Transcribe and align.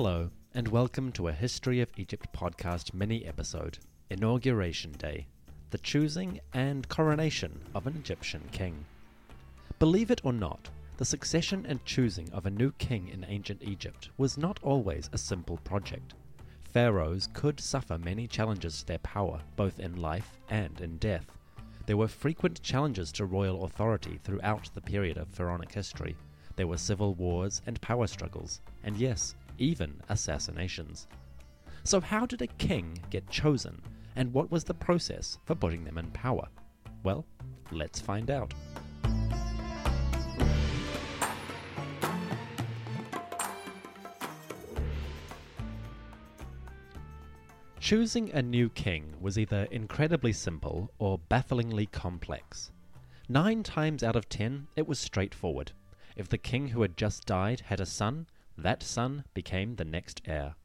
Hello, 0.00 0.30
and 0.54 0.68
welcome 0.68 1.10
to 1.10 1.26
a 1.26 1.32
History 1.32 1.80
of 1.80 1.90
Egypt 1.96 2.28
podcast 2.32 2.94
mini 2.94 3.26
episode 3.26 3.80
Inauguration 4.10 4.92
Day 4.92 5.26
The 5.70 5.78
Choosing 5.78 6.38
and 6.54 6.88
Coronation 6.88 7.60
of 7.74 7.88
an 7.88 7.96
Egyptian 7.96 8.44
King. 8.52 8.84
Believe 9.80 10.12
it 10.12 10.20
or 10.22 10.32
not, 10.32 10.70
the 10.98 11.04
succession 11.04 11.66
and 11.66 11.84
choosing 11.84 12.30
of 12.30 12.46
a 12.46 12.50
new 12.50 12.70
king 12.78 13.08
in 13.08 13.26
ancient 13.28 13.60
Egypt 13.64 14.10
was 14.18 14.38
not 14.38 14.60
always 14.62 15.10
a 15.12 15.18
simple 15.18 15.56
project. 15.64 16.14
Pharaohs 16.62 17.28
could 17.32 17.58
suffer 17.58 17.98
many 17.98 18.28
challenges 18.28 18.78
to 18.78 18.86
their 18.86 18.98
power, 18.98 19.40
both 19.56 19.80
in 19.80 19.96
life 19.96 20.38
and 20.48 20.80
in 20.80 20.98
death. 20.98 21.26
There 21.86 21.96
were 21.96 22.06
frequent 22.06 22.62
challenges 22.62 23.10
to 23.14 23.24
royal 23.24 23.64
authority 23.64 24.20
throughout 24.22 24.70
the 24.74 24.80
period 24.80 25.16
of 25.16 25.26
pharaonic 25.26 25.72
history. 25.72 26.14
There 26.54 26.68
were 26.68 26.78
civil 26.78 27.14
wars 27.14 27.62
and 27.66 27.80
power 27.80 28.06
struggles, 28.06 28.60
and 28.84 28.96
yes, 28.96 29.34
even 29.58 30.00
assassinations. 30.08 31.06
So, 31.84 32.00
how 32.00 32.26
did 32.26 32.42
a 32.42 32.46
king 32.46 32.98
get 33.10 33.28
chosen, 33.30 33.80
and 34.16 34.32
what 34.32 34.50
was 34.50 34.64
the 34.64 34.74
process 34.74 35.38
for 35.44 35.54
putting 35.54 35.84
them 35.84 35.98
in 35.98 36.10
power? 36.10 36.48
Well, 37.02 37.24
let's 37.70 38.00
find 38.00 38.30
out. 38.30 38.52
Choosing 47.80 48.30
a 48.32 48.42
new 48.42 48.68
king 48.68 49.14
was 49.18 49.38
either 49.38 49.66
incredibly 49.70 50.34
simple 50.34 50.90
or 50.98 51.18
bafflingly 51.30 51.86
complex. 51.86 52.70
Nine 53.30 53.62
times 53.62 54.02
out 54.02 54.14
of 54.14 54.28
ten, 54.28 54.66
it 54.76 54.86
was 54.86 54.98
straightforward. 54.98 55.72
If 56.16 56.28
the 56.28 56.36
king 56.36 56.68
who 56.68 56.82
had 56.82 56.98
just 56.98 57.24
died 57.24 57.60
had 57.60 57.80
a 57.80 57.86
son, 57.86 58.26
that 58.58 58.82
son 58.82 59.24
became 59.34 59.76
the 59.76 59.84
next 59.84 60.20
heir. 60.26 60.56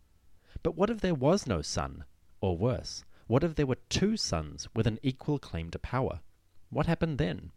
But 0.64 0.76
what 0.76 0.90
if 0.90 1.02
there 1.02 1.14
was 1.14 1.46
no 1.46 1.62
son? 1.62 2.06
Or 2.42 2.58
worse, 2.58 3.06
what 3.28 3.44
if 3.44 3.56
there 3.56 3.68
were 3.68 3.78
two 3.90 4.18
sons 4.18 4.68
with 4.76 4.88
an 4.88 5.00
equal 5.04 5.40
claim 5.40 5.70
to 5.72 5.80
power? 5.80 6.22
What 6.70 6.88
happened 6.88 7.20
then? 7.20 7.52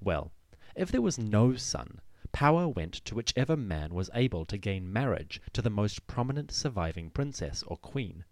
Well, 0.00 0.30
if 0.74 0.92
there 0.92 1.00
was 1.00 1.18
no 1.18 1.56
son, 1.56 2.00
power 2.32 2.68
went 2.68 2.92
to 3.06 3.14
whichever 3.14 3.56
man 3.56 3.94
was 3.94 4.10
able 4.12 4.44
to 4.44 4.58
gain 4.58 4.92
marriage 4.92 5.40
to 5.54 5.62
the 5.62 5.70
most 5.70 6.06
prominent 6.06 6.52
surviving 6.52 7.08
princess 7.08 7.62
or 7.66 7.78
queen. 7.78 8.24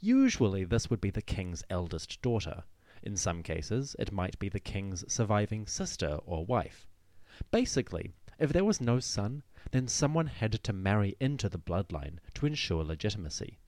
Usually 0.00 0.64
this 0.64 0.88
would 0.88 1.00
be 1.00 1.10
the 1.10 1.20
king's 1.20 1.62
eldest 1.68 2.22
daughter. 2.22 2.64
In 3.02 3.16
some 3.16 3.42
cases, 3.42 3.94
it 3.98 4.10
might 4.10 4.38
be 4.38 4.48
the 4.48 4.58
king's 4.58 5.04
surviving 5.12 5.66
sister 5.66 6.18
or 6.24 6.46
wife. 6.46 6.86
Basically, 7.50 8.14
if 8.38 8.52
there 8.52 8.64
was 8.64 8.80
no 8.80 8.98
son, 8.98 9.42
then 9.70 9.86
someone 9.86 10.26
had 10.26 10.52
to 10.52 10.72
marry 10.72 11.16
into 11.20 11.48
the 11.48 11.58
bloodline 11.58 12.18
to 12.34 12.46
ensure 12.46 12.82
legitimacy. 12.82 13.58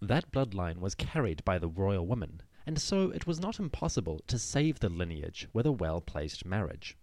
That 0.00 0.30
bloodline 0.32 0.78
was 0.78 0.94
carried 0.94 1.44
by 1.44 1.58
the 1.58 1.68
royal 1.68 2.06
woman, 2.06 2.42
and 2.66 2.80
so 2.80 3.10
it 3.10 3.26
was 3.26 3.40
not 3.40 3.58
impossible 3.58 4.20
to 4.26 4.38
save 4.38 4.80
the 4.80 4.88
lineage 4.88 5.48
with 5.52 5.66
a 5.66 5.72
well 5.72 6.00
placed 6.00 6.44
marriage. 6.44 6.96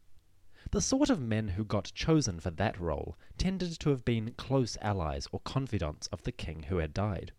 The 0.71 0.81
sort 0.81 1.09
of 1.09 1.19
men 1.19 1.49
who 1.49 1.65
got 1.65 1.91
chosen 1.93 2.39
for 2.39 2.51
that 2.51 2.79
role 2.79 3.17
tended 3.37 3.79
to 3.79 3.89
have 3.89 4.05
been 4.05 4.33
close 4.33 4.77
allies 4.81 5.27
or 5.31 5.39
confidants 5.41 6.07
of 6.07 6.23
the 6.23 6.31
king 6.31 6.63
who 6.63 6.77
had 6.77 6.93
died. 6.93 7.33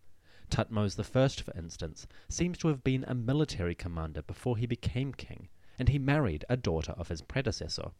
Thutmose 0.49 0.99
I, 0.99 1.41
for 1.41 1.57
instance, 1.57 2.05
seems 2.29 2.57
to 2.59 2.67
have 2.67 2.83
been 2.83 3.03
a 3.05 3.15
military 3.15 3.75
commander 3.75 4.21
before 4.21 4.57
he 4.57 4.65
became 4.65 5.13
king, 5.13 5.49
and 5.79 5.89
he 5.89 5.99
married 5.99 6.45
a 6.49 6.57
daughter 6.57 6.91
of 6.93 7.07
his 7.07 7.21
predecessor. 7.21 7.91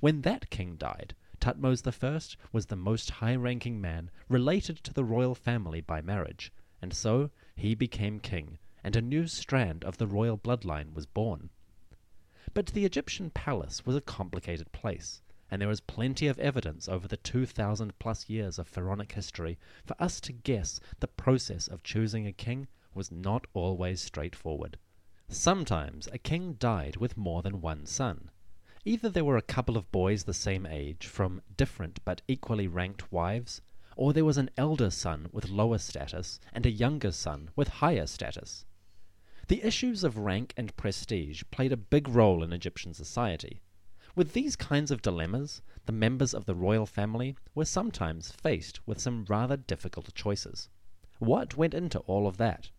When 0.00 0.22
that 0.22 0.48
king 0.48 0.76
died, 0.76 1.16
Thutmose 1.40 1.84
I 1.84 2.36
was 2.52 2.66
the 2.66 2.76
most 2.76 3.10
high 3.10 3.34
ranking 3.34 3.80
man 3.80 4.12
related 4.28 4.76
to 4.84 4.94
the 4.94 5.02
royal 5.02 5.34
family 5.34 5.80
by 5.80 6.02
marriage, 6.02 6.52
and 6.80 6.94
so 6.94 7.32
he 7.56 7.74
became 7.74 8.20
king, 8.20 8.58
and 8.84 8.94
a 8.94 9.02
new 9.02 9.26
strand 9.26 9.82
of 9.82 9.98
the 9.98 10.06
royal 10.06 10.38
bloodline 10.38 10.94
was 10.94 11.06
born. 11.06 11.50
But 12.54 12.66
the 12.66 12.84
Egyptian 12.84 13.30
palace 13.30 13.84
was 13.84 13.96
a 13.96 14.00
complicated 14.00 14.70
place, 14.70 15.20
and 15.50 15.60
there 15.60 15.68
is 15.68 15.80
plenty 15.80 16.28
of 16.28 16.38
evidence 16.38 16.88
over 16.88 17.08
the 17.08 17.16
2,000 17.16 17.98
plus 17.98 18.28
years 18.28 18.60
of 18.60 18.68
pharaonic 18.68 19.10
history 19.10 19.58
for 19.84 20.00
us 20.00 20.20
to 20.20 20.32
guess 20.32 20.78
the 21.00 21.08
process 21.08 21.66
of 21.66 21.82
choosing 21.82 22.24
a 22.24 22.32
king 22.32 22.68
was 22.94 23.10
not 23.10 23.48
always 23.52 24.00
straightforward. 24.00 24.78
Sometimes 25.28 26.06
a 26.12 26.18
king 26.18 26.52
died 26.52 26.98
with 26.98 27.16
more 27.16 27.42
than 27.42 27.60
one 27.60 27.84
son. 27.84 28.30
Either 28.84 29.08
there 29.08 29.24
were 29.24 29.36
a 29.36 29.42
couple 29.42 29.76
of 29.76 29.90
boys 29.90 30.24
the 30.24 30.34
same 30.34 30.64
age 30.64 31.06
from 31.06 31.42
different 31.56 31.98
but 32.04 32.22
equally 32.28 32.66
ranked 32.66 33.12
wives, 33.12 33.60
or 33.96 34.12
there 34.12 34.24
was 34.24 34.38
an 34.38 34.50
elder 34.56 34.90
son 34.90 35.28
with 35.32 35.48
lower 35.48 35.78
status 35.78 36.38
and 36.52 36.64
a 36.64 36.70
younger 36.70 37.10
son 37.12 37.50
with 37.56 37.68
higher 37.68 38.06
status. 38.06 38.64
The 39.48 39.62
issues 39.62 40.04
of 40.04 40.18
rank 40.18 40.54
and 40.56 40.76
prestige 40.76 41.42
played 41.50 41.72
a 41.72 41.76
big 41.76 42.08
role 42.08 42.42
in 42.42 42.52
Egyptian 42.52 42.94
society, 42.94 43.60
with 44.18 44.32
these 44.32 44.56
kinds 44.56 44.90
of 44.90 45.00
dilemmas, 45.00 45.62
the 45.86 45.92
members 45.92 46.34
of 46.34 46.44
the 46.44 46.56
royal 46.56 46.86
family 46.86 47.36
were 47.54 47.64
sometimes 47.64 48.32
faced 48.32 48.84
with 48.84 49.00
some 49.00 49.24
rather 49.28 49.56
difficult 49.56 50.12
choices. 50.12 50.68
What 51.20 51.56
went 51.56 51.72
into 51.72 52.00
all 52.00 52.26
of 52.26 52.36
that? 52.38 52.70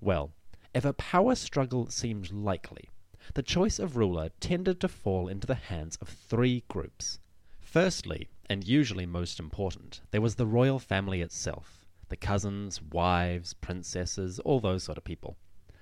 Well, 0.00 0.32
if 0.72 0.86
a 0.86 0.94
power 0.94 1.34
struggle 1.34 1.90
seemed 1.90 2.32
likely, 2.32 2.88
the 3.32 3.42
choice 3.42 3.78
of 3.78 3.96
ruler 3.96 4.28
tended 4.38 4.78
to 4.80 4.88
fall 4.88 5.28
into 5.28 5.46
the 5.46 5.54
hands 5.54 5.96
of 6.02 6.08
three 6.08 6.62
groups. 6.68 7.18
Firstly, 7.60 8.28
and 8.50 8.68
usually 8.68 9.06
most 9.06 9.40
important, 9.40 10.02
there 10.10 10.20
was 10.20 10.34
the 10.34 10.46
royal 10.46 10.78
family 10.78 11.22
itself 11.22 11.86
the 12.10 12.16
cousins, 12.16 12.82
wives, 12.82 13.54
princesses, 13.54 14.38
all 14.40 14.60
those 14.60 14.82
sort 14.84 14.98
of 14.98 15.04
people. 15.04 15.38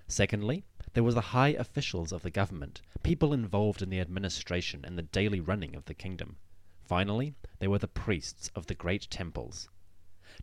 Secondly, 0.06 0.64
there 0.94 1.02
was 1.02 1.16
the 1.16 1.32
high 1.32 1.48
officials 1.48 2.12
of 2.12 2.22
the 2.22 2.30
government, 2.30 2.80
people 3.02 3.32
involved 3.32 3.82
in 3.82 3.90
the 3.90 3.98
administration 3.98 4.84
and 4.84 4.96
the 4.96 5.02
daily 5.02 5.40
running 5.40 5.74
of 5.74 5.86
the 5.86 5.94
kingdom. 5.94 6.36
Finally, 6.84 7.34
there 7.58 7.70
were 7.70 7.78
the 7.78 7.88
priests 7.88 8.50
of 8.54 8.66
the 8.66 8.74
great 8.74 9.08
temples. 9.10 9.68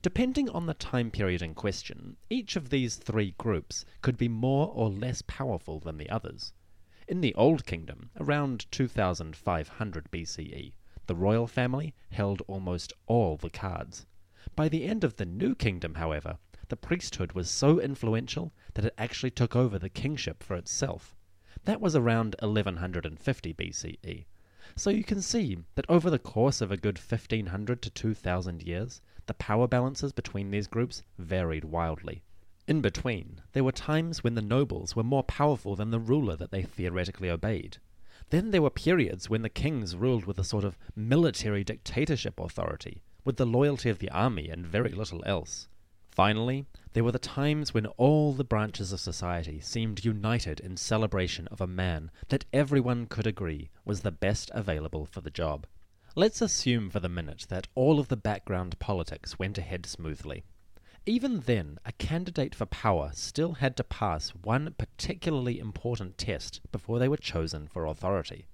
Depending 0.01 0.49
on 0.49 0.65
the 0.65 0.73
time 0.73 1.11
period 1.11 1.41
in 1.41 1.53
question, 1.53 2.17
each 2.29 2.55
of 2.55 2.69
these 2.69 2.95
three 2.95 3.35
groups 3.37 3.85
could 4.01 4.17
be 4.17 4.27
more 4.27 4.67
or 4.67 4.89
less 4.89 5.21
powerful 5.23 5.79
than 5.79 5.97
the 5.97 6.09
others. 6.09 6.53
In 7.09 7.21
the 7.21 7.33
Old 7.33 7.65
Kingdom, 7.65 8.11
around 8.19 8.71
2500 8.71 10.11
BCE, 10.11 10.73
the 11.07 11.15
royal 11.15 11.47
family 11.47 11.95
held 12.11 12.43
almost 12.45 12.93
all 13.07 13.35
the 13.35 13.49
cards. 13.49 14.05
By 14.55 14.69
the 14.69 14.85
end 14.85 15.03
of 15.03 15.15
the 15.15 15.25
New 15.25 15.55
Kingdom, 15.55 15.95
however, 15.95 16.37
the 16.67 16.77
priesthood 16.77 17.31
was 17.31 17.49
so 17.49 17.81
influential 17.81 18.53
that 18.75 18.85
it 18.85 18.93
actually 18.95 19.31
took 19.31 19.55
over 19.55 19.79
the 19.79 19.89
kingship 19.89 20.43
for 20.43 20.55
itself. 20.55 21.15
That 21.63 21.81
was 21.81 21.95
around 21.95 22.35
1150 22.43 23.53
BCE. 23.55 24.27
So 24.75 24.91
you 24.91 25.03
can 25.03 25.23
see 25.23 25.57
that 25.73 25.89
over 25.89 26.11
the 26.11 26.19
course 26.19 26.61
of 26.61 26.71
a 26.71 26.77
good 26.77 26.99
1500 26.99 27.81
to 27.81 27.89
2000 27.89 28.61
years, 28.61 29.01
the 29.25 29.33
power 29.33 29.67
balances 29.67 30.13
between 30.13 30.51
these 30.51 30.67
groups 30.67 31.01
varied 31.17 31.65
wildly. 31.65 32.21
In 32.69 32.81
between, 32.81 33.41
there 33.53 33.63
were 33.63 33.71
times 33.71 34.23
when 34.23 34.35
the 34.35 34.43
nobles 34.43 34.95
were 34.95 35.01
more 35.01 35.23
powerful 35.23 35.75
than 35.75 35.89
the 35.89 35.97
ruler 35.97 36.35
that 36.35 36.51
they 36.51 36.61
theoretically 36.61 37.27
obeyed. 37.27 37.79
Then 38.29 38.51
there 38.51 38.61
were 38.61 38.69
periods 38.69 39.27
when 39.27 39.41
the 39.41 39.49
kings 39.49 39.95
ruled 39.95 40.25
with 40.25 40.37
a 40.37 40.43
sort 40.43 40.63
of 40.63 40.77
military 40.95 41.63
dictatorship 41.63 42.39
authority, 42.39 43.01
with 43.25 43.37
the 43.37 43.45
loyalty 43.47 43.89
of 43.89 43.97
the 43.97 44.11
army 44.11 44.49
and 44.49 44.67
very 44.67 44.91
little 44.91 45.23
else. 45.25 45.67
Finally, 46.11 46.67
there 46.93 47.03
were 47.03 47.11
the 47.11 47.17
times 47.17 47.73
when 47.73 47.87
all 47.97 48.33
the 48.33 48.43
branches 48.43 48.93
of 48.93 48.99
society 48.99 49.59
seemed 49.59 50.05
united 50.05 50.59
in 50.59 50.77
celebration 50.77 51.47
of 51.47 51.61
a 51.61 51.65
man 51.65 52.11
that 52.27 52.45
everyone 52.53 53.07
could 53.07 53.25
agree 53.25 53.71
was 53.83 54.01
the 54.01 54.11
best 54.11 54.51
available 54.53 55.07
for 55.07 55.21
the 55.21 55.31
job. 55.31 55.65
Let's 56.15 56.39
assume 56.39 56.91
for 56.91 56.99
the 56.99 57.09
minute 57.09 57.47
that 57.49 57.67
all 57.73 57.99
of 57.99 58.09
the 58.09 58.15
background 58.15 58.77
politics 58.77 59.39
went 59.39 59.57
ahead 59.57 59.87
smoothly. 59.87 60.43
Even 61.05 61.39
then, 61.41 61.79
a 61.85 61.93
candidate 61.93 62.53
for 62.53 62.65
power 62.65 63.11
still 63.13 63.53
had 63.53 63.77
to 63.77 63.83
pass 63.83 64.31
one 64.31 64.75
particularly 64.77 65.57
important 65.57 66.17
test 66.17 66.59
before 66.71 66.99
they 66.99 67.07
were 67.07 67.17
chosen 67.17 67.67
for 67.67 67.85
authority. 67.85 68.47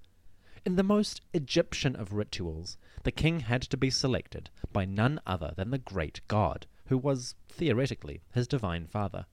In 0.64 0.76
the 0.76 0.82
most 0.82 1.20
Egyptian 1.32 1.96
of 1.96 2.12
rituals, 2.12 2.78
the 3.02 3.12
king 3.12 3.40
had 3.40 3.62
to 3.62 3.76
be 3.76 3.90
selected 3.90 4.50
by 4.72 4.84
none 4.84 5.20
other 5.26 5.54
than 5.56 5.70
the 5.70 5.78
great 5.78 6.20
god, 6.28 6.66
who 6.86 6.96
was, 6.96 7.34
theoretically, 7.48 8.22
his 8.32 8.46
divine 8.48 8.86
father. 8.86 9.26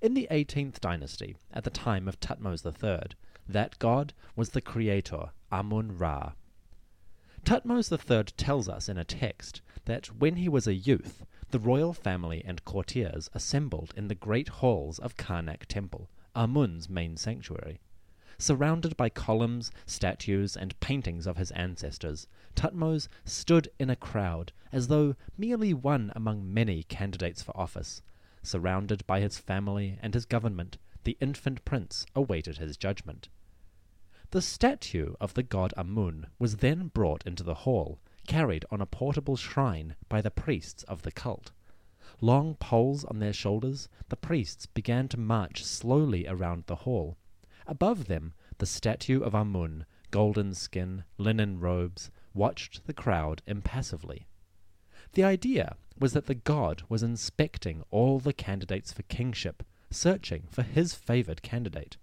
In 0.00 0.14
the 0.14 0.28
18th 0.30 0.80
dynasty, 0.80 1.36
at 1.52 1.64
the 1.64 1.70
time 1.70 2.08
of 2.08 2.18
Thutmose 2.20 2.64
III, 2.64 3.16
that 3.46 3.78
god 3.78 4.14
was 4.36 4.50
the 4.50 4.60
creator 4.60 5.30
Amun 5.50 5.96
Ra. 5.98 6.32
Thutmose 7.44 7.92
III 7.92 8.24
tells 8.36 8.68
us 8.68 8.88
in 8.88 8.98
a 8.98 9.04
text 9.04 9.62
that 9.84 10.06
when 10.18 10.36
he 10.36 10.48
was 10.48 10.66
a 10.66 10.74
youth, 10.74 11.24
the 11.50 11.58
royal 11.58 11.92
family 11.92 12.42
and 12.44 12.64
courtiers 12.64 13.30
assembled 13.32 13.94
in 13.96 14.08
the 14.08 14.14
great 14.14 14.48
halls 14.48 14.98
of 14.98 15.16
Karnak 15.16 15.66
Temple, 15.66 16.10
Amun's 16.34 16.88
main 16.88 17.16
sanctuary. 17.16 17.80
Surrounded 18.38 18.96
by 18.96 19.08
columns, 19.08 19.70
statues, 19.86 20.56
and 20.56 20.78
paintings 20.80 21.26
of 21.26 21.36
his 21.36 21.50
ancestors, 21.52 22.26
Thutmose 22.54 23.08
stood 23.24 23.68
in 23.78 23.90
a 23.90 23.96
crowd 23.96 24.52
as 24.70 24.88
though 24.88 25.16
merely 25.36 25.72
one 25.72 26.12
among 26.14 26.52
many 26.52 26.82
candidates 26.82 27.42
for 27.42 27.56
office. 27.56 28.02
Surrounded 28.42 29.06
by 29.06 29.20
his 29.20 29.38
family 29.38 29.98
and 30.02 30.14
his 30.14 30.24
government, 30.24 30.76
the 31.04 31.16
infant 31.20 31.64
prince 31.64 32.04
awaited 32.14 32.58
his 32.58 32.76
judgment. 32.76 33.28
The 34.30 34.42
statue 34.42 35.14
of 35.20 35.32
the 35.32 35.42
god 35.42 35.72
Amun 35.78 36.26
was 36.38 36.56
then 36.56 36.88
brought 36.88 37.26
into 37.26 37.42
the 37.42 37.64
hall, 37.64 37.98
carried 38.26 38.66
on 38.70 38.82
a 38.82 38.86
portable 38.86 39.36
shrine 39.36 39.96
by 40.10 40.20
the 40.20 40.30
priests 40.30 40.82
of 40.82 41.00
the 41.00 41.10
cult. 41.10 41.52
Long 42.20 42.54
poles 42.56 43.06
on 43.06 43.20
their 43.20 43.32
shoulders, 43.32 43.88
the 44.10 44.16
priests 44.16 44.66
began 44.66 45.08
to 45.08 45.16
march 45.18 45.64
slowly 45.64 46.26
around 46.26 46.64
the 46.66 46.84
hall. 46.84 47.16
Above 47.66 48.04
them, 48.04 48.34
the 48.58 48.66
statue 48.66 49.22
of 49.22 49.34
Amun, 49.34 49.86
golden 50.10 50.52
skin, 50.52 51.04
linen 51.16 51.58
robes, 51.58 52.10
watched 52.34 52.86
the 52.86 52.92
crowd 52.92 53.40
impassively. 53.46 54.26
The 55.12 55.24
idea 55.24 55.76
was 55.98 56.12
that 56.12 56.26
the 56.26 56.34
god 56.34 56.82
was 56.90 57.02
inspecting 57.02 57.82
all 57.90 58.18
the 58.18 58.34
candidates 58.34 58.92
for 58.92 59.04
kingship, 59.04 59.62
searching 59.90 60.48
for 60.50 60.62
his 60.62 60.94
favored 60.94 61.40
candidate. 61.40 61.96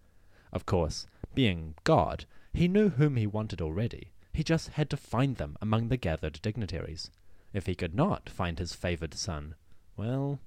Of 0.51 0.65
course, 0.65 1.05
being 1.35 1.75
God, 1.83 2.25
he 2.53 2.67
knew 2.67 2.89
whom 2.89 3.17
he 3.17 3.27
wanted 3.27 3.61
already. 3.61 4.11
He 4.33 4.43
just 4.43 4.69
had 4.69 4.89
to 4.89 4.97
find 4.97 5.35
them 5.35 5.57
among 5.61 5.89
the 5.89 5.97
gathered 5.97 6.39
dignitaries. 6.41 7.11
If 7.53 7.67
he 7.67 7.75
could 7.75 7.93
not 7.93 8.29
find 8.29 8.57
his 8.57 8.73
favored 8.73 9.13
son, 9.13 9.55
well. 9.95 10.39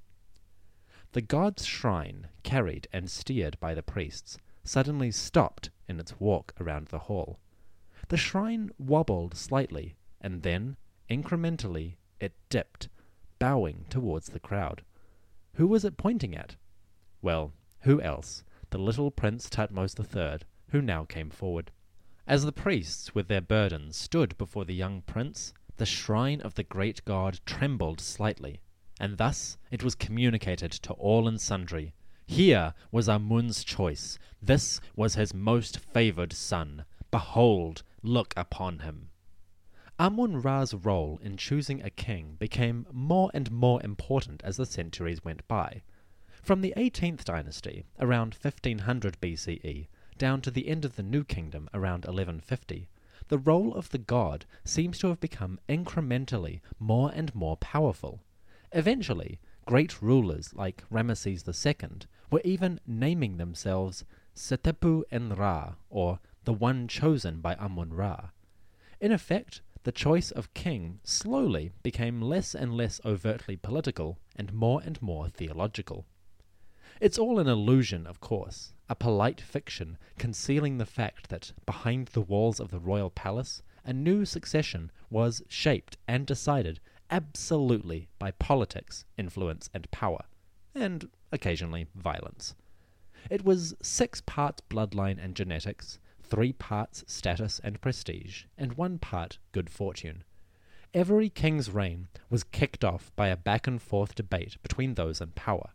The 1.12 1.22
god's 1.22 1.64
shrine, 1.64 2.28
carried 2.42 2.88
and 2.92 3.10
steered 3.10 3.58
by 3.60 3.74
the 3.74 3.82
priests, 3.82 4.36
suddenly 4.64 5.10
stopped 5.10 5.70
in 5.88 5.98
its 5.98 6.20
walk 6.20 6.52
around 6.60 6.88
the 6.88 6.98
hall. 6.98 7.38
The 8.08 8.16
shrine 8.16 8.70
wobbled 8.78 9.34
slightly, 9.34 9.96
and 10.20 10.42
then, 10.42 10.76
incrementally, 11.08 11.96
it 12.20 12.34
dipped, 12.50 12.88
bowing 13.38 13.86
towards 13.88 14.28
the 14.28 14.40
crowd. 14.40 14.82
Who 15.54 15.66
was 15.66 15.84
it 15.84 15.96
pointing 15.96 16.36
at? 16.36 16.56
Well, 17.22 17.52
who 17.80 18.00
else? 18.00 18.44
The 18.70 18.78
little 18.78 19.10
Prince 19.10 19.48
Thutmose 19.48 19.98
III, 19.98 20.40
who 20.68 20.82
now 20.82 21.04
came 21.04 21.30
forward. 21.30 21.70
As 22.26 22.44
the 22.44 22.52
priests, 22.52 23.14
with 23.14 23.28
their 23.28 23.40
burdens, 23.40 23.96
stood 23.96 24.36
before 24.38 24.64
the 24.64 24.74
young 24.74 25.02
prince, 25.02 25.52
the 25.76 25.86
shrine 25.86 26.40
of 26.40 26.54
the 26.54 26.64
great 26.64 27.04
god 27.04 27.40
trembled 27.46 28.00
slightly, 28.00 28.60
and 29.00 29.16
thus 29.16 29.58
it 29.70 29.82
was 29.82 29.94
communicated 29.94 30.72
to 30.72 30.92
all 30.94 31.26
and 31.26 31.40
sundry 31.40 31.94
here 32.28 32.74
was 32.92 33.08
Amun's 33.08 33.64
choice. 33.64 34.18
This 34.42 34.82
was 34.94 35.14
his 35.14 35.32
most 35.32 35.78
favored 35.78 36.34
son. 36.34 36.84
Behold, 37.10 37.82
look 38.02 38.34
upon 38.36 38.80
him. 38.80 39.08
Amun 39.98 40.42
Ra's 40.42 40.74
role 40.74 41.18
in 41.22 41.38
choosing 41.38 41.82
a 41.82 41.88
king 41.88 42.36
became 42.38 42.86
more 42.92 43.30
and 43.32 43.50
more 43.50 43.82
important 43.82 44.42
as 44.44 44.58
the 44.58 44.66
centuries 44.66 45.24
went 45.24 45.48
by. 45.48 45.80
From 46.42 46.60
the 46.60 46.74
18th 46.76 47.24
dynasty, 47.24 47.86
around 47.98 48.34
1500 48.34 49.18
BCE, 49.22 49.88
down 50.18 50.40
to 50.42 50.50
the 50.50 50.68
end 50.68 50.84
of 50.84 50.96
the 50.96 51.02
New 51.02 51.24
Kingdom 51.24 51.70
around 51.72 52.04
1150, 52.04 52.88
the 53.28 53.38
role 53.38 53.74
of 53.74 53.90
the 53.90 53.98
god 53.98 54.44
seems 54.64 54.98
to 54.98 55.08
have 55.08 55.20
become 55.20 55.60
incrementally 55.68 56.60
more 56.78 57.10
and 57.14 57.34
more 57.34 57.56
powerful. 57.56 58.20
Eventually, 58.72 59.38
great 59.66 60.02
rulers 60.02 60.52
like 60.54 60.84
Ramesses 60.90 61.46
II 61.46 61.88
were 62.30 62.42
even 62.44 62.80
naming 62.86 63.36
themselves 63.36 64.04
Setepu 64.34 65.04
en 65.10 65.30
Ra, 65.30 65.74
or 65.90 66.20
the 66.44 66.52
one 66.52 66.88
chosen 66.88 67.40
by 67.40 67.54
Amun 67.54 67.92
Ra. 67.92 68.30
In 69.00 69.12
effect, 69.12 69.60
the 69.84 69.92
choice 69.92 70.30
of 70.30 70.52
king 70.54 71.00
slowly 71.04 71.72
became 71.82 72.20
less 72.20 72.54
and 72.54 72.74
less 72.74 73.00
overtly 73.04 73.56
political 73.56 74.18
and 74.36 74.52
more 74.52 74.82
and 74.84 75.00
more 75.00 75.28
theological. 75.28 76.06
It's 77.00 77.18
all 77.18 77.38
an 77.38 77.46
illusion, 77.46 78.08
of 78.08 78.20
course, 78.20 78.72
a 78.88 78.96
polite 78.96 79.40
fiction 79.40 79.98
concealing 80.18 80.78
the 80.78 80.86
fact 80.86 81.28
that 81.28 81.52
behind 81.64 82.08
the 82.08 82.20
walls 82.20 82.58
of 82.58 82.70
the 82.70 82.80
royal 82.80 83.10
palace, 83.10 83.62
a 83.84 83.92
new 83.92 84.24
succession 84.24 84.90
was 85.08 85.40
shaped 85.48 85.96
and 86.08 86.26
decided 86.26 86.80
absolutely 87.08 88.08
by 88.18 88.32
politics, 88.32 89.04
influence, 89.16 89.70
and 89.72 89.88
power, 89.92 90.24
and 90.74 91.08
occasionally 91.30 91.86
violence. 91.94 92.56
It 93.30 93.44
was 93.44 93.76
six 93.80 94.20
parts 94.20 94.62
bloodline 94.68 95.22
and 95.22 95.36
genetics, 95.36 96.00
three 96.20 96.52
parts 96.52 97.04
status 97.06 97.60
and 97.62 97.80
prestige, 97.80 98.44
and 98.56 98.74
one 98.74 98.98
part 98.98 99.38
good 99.52 99.70
fortune. 99.70 100.24
Every 100.92 101.28
king's 101.28 101.70
reign 101.70 102.08
was 102.28 102.42
kicked 102.42 102.84
off 102.84 103.12
by 103.14 103.28
a 103.28 103.36
back 103.36 103.68
and 103.68 103.80
forth 103.80 104.16
debate 104.16 104.56
between 104.62 104.94
those 104.94 105.20
in 105.20 105.28
power. 105.28 105.70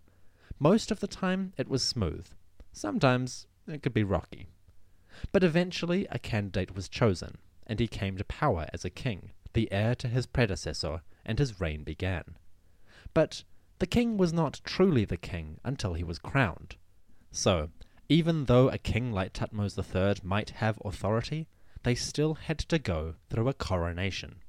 Most 0.64 0.92
of 0.92 1.02
the 1.02 1.08
time 1.08 1.52
it 1.58 1.68
was 1.68 1.84
smooth. 1.84 2.26
Sometimes 2.72 3.48
it 3.68 3.84
could 3.84 3.94
be 3.94 4.06
rocky. 4.06 4.48
But 5.34 5.44
eventually 5.44 6.08
a 6.10 6.18
candidate 6.18 6.74
was 6.74 6.88
chosen, 6.88 7.38
and 7.68 7.82
he 7.82 7.88
came 7.90 8.16
to 8.16 8.24
power 8.24 8.70
as 8.72 8.86
a 8.86 8.90
king, 8.90 9.32
the 9.52 9.70
heir 9.74 9.94
to 9.96 10.08
his 10.08 10.26
predecessor, 10.26 11.02
and 11.26 11.38
his 11.38 11.60
reign 11.60 11.84
began. 11.84 12.38
But 13.14 13.44
the 13.80 13.86
king 13.86 14.16
was 14.16 14.32
not 14.32 14.62
truly 14.64 15.04
the 15.04 15.18
king 15.18 15.60
until 15.66 15.96
he 15.96 16.04
was 16.06 16.18
crowned. 16.18 16.78
So, 17.30 17.70
even 18.08 18.46
though 18.46 18.70
a 18.70 18.78
king 18.78 19.12
like 19.12 19.34
Thutmose 19.34 19.78
III 19.78 20.22
might 20.24 20.52
have 20.52 20.80
authority, 20.86 21.50
they 21.84 21.94
still 21.94 22.36
had 22.36 22.60
to 22.60 22.80
go 22.80 23.16
through 23.30 23.50
a 23.50 23.54
coronation. 23.54 24.42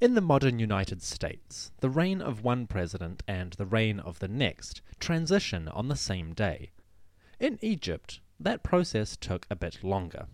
In 0.00 0.14
the 0.14 0.20
modern 0.20 0.60
United 0.60 1.02
States, 1.02 1.72
the 1.80 1.90
reign 1.90 2.22
of 2.22 2.44
one 2.44 2.68
president 2.68 3.24
and 3.26 3.54
the 3.54 3.66
reign 3.66 3.98
of 3.98 4.20
the 4.20 4.28
next 4.28 4.80
transition 5.00 5.66
on 5.66 5.88
the 5.88 5.96
same 5.96 6.34
day. 6.34 6.70
In 7.40 7.58
Egypt, 7.62 8.20
that 8.38 8.62
process 8.62 9.16
took 9.16 9.44
a 9.50 9.56
bit 9.56 9.82
longer. 9.82 10.28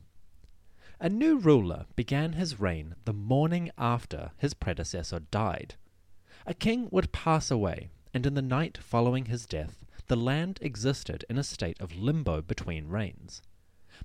A 1.01 1.09
new 1.09 1.39
ruler 1.39 1.87
began 1.97 2.35
his 2.35 2.61
reign 2.61 2.95
the 3.07 3.15
morning 3.15 3.71
after 3.79 4.33
his 4.37 4.53
predecessor 4.53 5.21
died. 5.21 5.77
A 6.45 6.53
king 6.53 6.89
would 6.91 7.13
pass 7.13 7.51
away, 7.51 7.89
and 8.13 8.27
in 8.27 8.35
the 8.35 8.43
night 8.43 8.77
following 8.77 9.25
his 9.25 9.47
death, 9.47 9.83
the 10.09 10.17
land 10.17 10.59
existed 10.61 11.25
in 11.31 11.39
a 11.39 11.43
state 11.43 11.81
of 11.81 11.97
limbo 11.97 12.43
between 12.43 12.89
reigns. 12.89 13.41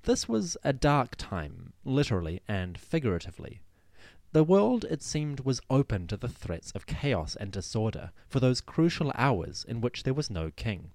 This 0.03 0.29
was 0.29 0.55
a 0.63 0.71
dark 0.71 1.17
time, 1.17 1.73
literally 1.83 2.39
and 2.47 2.77
figuratively. 2.77 3.59
The 4.31 4.43
world, 4.43 4.86
it 4.86 5.01
seemed, 5.01 5.39
was 5.39 5.59
open 5.71 6.05
to 6.07 6.17
the 6.17 6.29
threats 6.29 6.71
of 6.74 6.86
chaos 6.86 7.36
and 7.36 7.51
disorder 7.51 8.12
for 8.27 8.39
those 8.39 8.62
crucial 8.62 9.12
hours 9.15 9.65
in 9.67 9.81
which 9.81 10.03
there 10.03 10.13
was 10.13 10.29
no 10.29 10.51
king. 10.51 10.91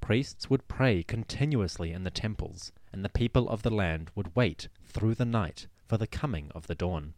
Priests 0.00 0.48
would 0.48 0.66
pray 0.66 1.02
continuously 1.02 1.92
in 1.92 2.04
the 2.04 2.10
temples, 2.10 2.72
and 2.90 3.04
the 3.04 3.10
people 3.10 3.50
of 3.50 3.62
the 3.62 3.70
land 3.70 4.10
would 4.14 4.34
wait 4.34 4.68
through 4.82 5.14
the 5.14 5.26
night 5.26 5.66
for 5.86 5.98
the 5.98 6.06
coming 6.06 6.50
of 6.54 6.66
the 6.66 6.74
dawn. 6.74 7.12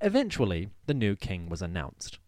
Eventually, 0.00 0.70
the 0.86 0.94
new 0.94 1.16
king 1.16 1.50
was 1.50 1.60
announced. 1.60 2.18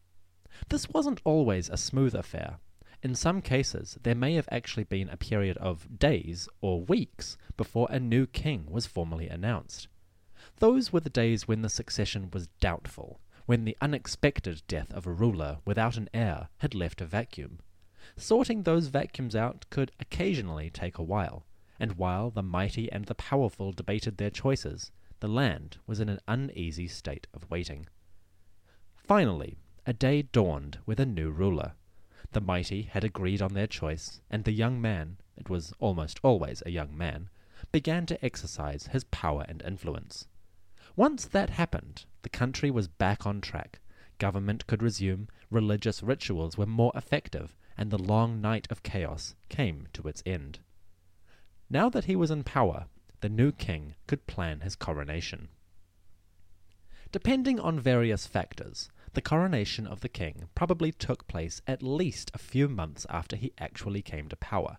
This 0.69 0.89
wasn't 0.91 1.23
always 1.25 1.71
a 1.71 1.79
smooth 1.79 2.15
affair. 2.15 2.59
In 3.03 3.15
some 3.15 3.41
cases, 3.41 3.97
there 4.03 4.15
may 4.15 4.35
have 4.35 4.49
actually 4.51 4.85
been 4.85 5.09
a 5.09 5.17
period 5.17 5.57
of 5.59 5.99
days 5.99 6.47
or 6.61 6.83
weeks 6.83 7.39
before 7.57 7.89
a 7.91 7.99
new 7.99 8.27
king 8.27 8.67
was 8.69 8.87
formally 8.87 9.29
announced. 9.29 9.89
Those 10.61 10.93
were 10.93 10.99
the 10.99 11.09
days 11.09 11.47
when 11.47 11.63
the 11.63 11.69
succession 11.69 12.31
was 12.33 12.49
doubtful, 12.59 13.21
when 13.47 13.65
the 13.65 13.77
unexpected 13.81 14.63
death 14.67 14.93
of 14.93 15.07
a 15.07 15.13
ruler 15.13 15.59
without 15.65 15.97
an 15.97 16.09
heir 16.13 16.49
had 16.59 16.75
left 16.75 17.01
a 17.01 17.07
vacuum. 17.07 17.61
Sorting 18.17 18.65
those 18.65 18.89
vacuums 18.89 19.37
out 19.37 19.67
could 19.71 19.93
occasionally 20.01 20.69
take 20.69 20.99
a 20.99 21.03
while, 21.05 21.47
and 21.79 21.93
while 21.93 22.31
the 22.31 22.43
mighty 22.43 22.91
and 22.91 23.05
the 23.05 23.15
powerful 23.15 23.71
debated 23.71 24.17
their 24.17 24.31
choices, 24.31 24.91
the 25.21 25.29
land 25.29 25.79
was 25.87 26.01
in 26.01 26.09
an 26.09 26.19
uneasy 26.27 26.89
state 26.89 27.29
of 27.33 27.49
waiting. 27.49 27.87
Finally, 28.97 29.59
a 29.87 29.93
day 29.93 30.23
dawned 30.23 30.79
with 30.87 30.99
a 30.99 31.07
new 31.07 31.31
ruler. 31.31 31.75
The 32.33 32.41
mighty 32.41 32.83
had 32.83 33.05
agreed 33.05 33.41
on 33.41 33.55
their 33.55 33.69
choice, 33.69 34.21
and 34.29 34.43
the 34.43 34.51
young 34.51 34.81
man, 34.81 35.19
it 35.37 35.49
was 35.49 35.73
almost 35.79 36.19
always 36.25 36.65
a 36.67 36.71
young 36.71 36.99
man, 36.99 37.31
began 37.71 38.07
to 38.07 38.25
exercise 38.25 38.89
his 38.89 39.05
power 39.05 39.45
and 39.49 39.63
influence. 39.63 40.27
Once 40.99 41.27
that 41.27 41.51
happened, 41.51 42.07
the 42.23 42.29
country 42.29 42.73
was 42.73 42.89
back 42.89 43.25
on 43.25 43.41
track. 43.41 43.79
Government 44.19 44.67
could 44.67 44.83
resume, 44.83 45.29
religious 45.49 46.03
rituals 46.03 46.59
were 46.59 46.67
more 46.67 46.91
effective, 46.97 47.55
and 47.77 47.93
the 47.93 48.03
long 48.03 48.41
night 48.41 48.67
of 48.69 48.83
chaos 48.83 49.37
came 49.49 49.87
to 49.93 50.09
its 50.09 50.25
end. 50.27 50.59
Now 51.71 51.89
that 51.89 52.07
he 52.07 52.17
was 52.17 52.33
in 52.33 52.43
power, 52.43 52.87
the 53.21 53.29
new 53.29 53.53
king 53.53 53.95
could 54.09 54.27
plan 54.27 54.63
his 54.63 54.75
coronation. 54.75 55.51
Depending 57.13 57.61
on 57.61 57.79
various 57.79 58.27
factors, 58.27 58.91
the 59.13 59.23
coronation 59.23 59.87
of 59.87 60.01
the 60.01 60.09
king 60.09 60.49
probably 60.57 60.91
took 60.91 61.29
place 61.29 61.63
at 61.65 61.81
least 61.81 62.33
a 62.35 62.39
few 62.39 62.69
months 62.69 63.07
after 63.09 63.37
he 63.37 63.53
actually 63.57 64.03
came 64.03 64.27
to 64.31 64.37
power. 64.37 64.79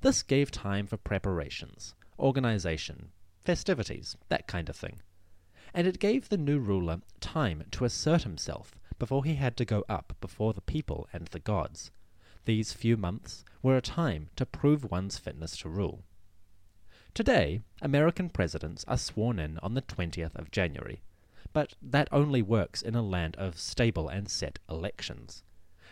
This 0.00 0.22
gave 0.22 0.50
time 0.50 0.86
for 0.86 0.96
preparations, 0.96 1.94
organization, 2.18 3.10
festivities, 3.44 4.16
that 4.30 4.48
kind 4.48 4.70
of 4.70 4.76
thing. 4.76 5.02
And 5.74 5.86
it 5.86 5.98
gave 5.98 6.28
the 6.28 6.36
new 6.36 6.58
ruler 6.58 7.00
time 7.20 7.64
to 7.70 7.84
assert 7.84 8.24
himself 8.24 8.78
before 8.98 9.24
he 9.24 9.34
had 9.34 9.56
to 9.56 9.64
go 9.64 9.84
up 9.88 10.14
before 10.20 10.52
the 10.52 10.60
people 10.60 11.08
and 11.12 11.26
the 11.28 11.38
gods. 11.38 11.90
These 12.44 12.72
few 12.72 12.96
months 12.96 13.44
were 13.62 13.76
a 13.76 13.80
time 13.80 14.30
to 14.36 14.44
prove 14.44 14.90
one's 14.90 15.18
fitness 15.18 15.56
to 15.58 15.68
rule. 15.68 16.04
Today, 17.14 17.60
American 17.80 18.30
presidents 18.30 18.84
are 18.88 18.96
sworn 18.96 19.38
in 19.38 19.58
on 19.58 19.74
the 19.74 19.82
20th 19.82 20.34
of 20.34 20.50
January, 20.50 21.02
but 21.52 21.74
that 21.82 22.08
only 22.10 22.42
works 22.42 22.82
in 22.82 22.94
a 22.94 23.02
land 23.02 23.36
of 23.36 23.58
stable 23.58 24.08
and 24.08 24.28
set 24.28 24.58
elections. 24.68 25.42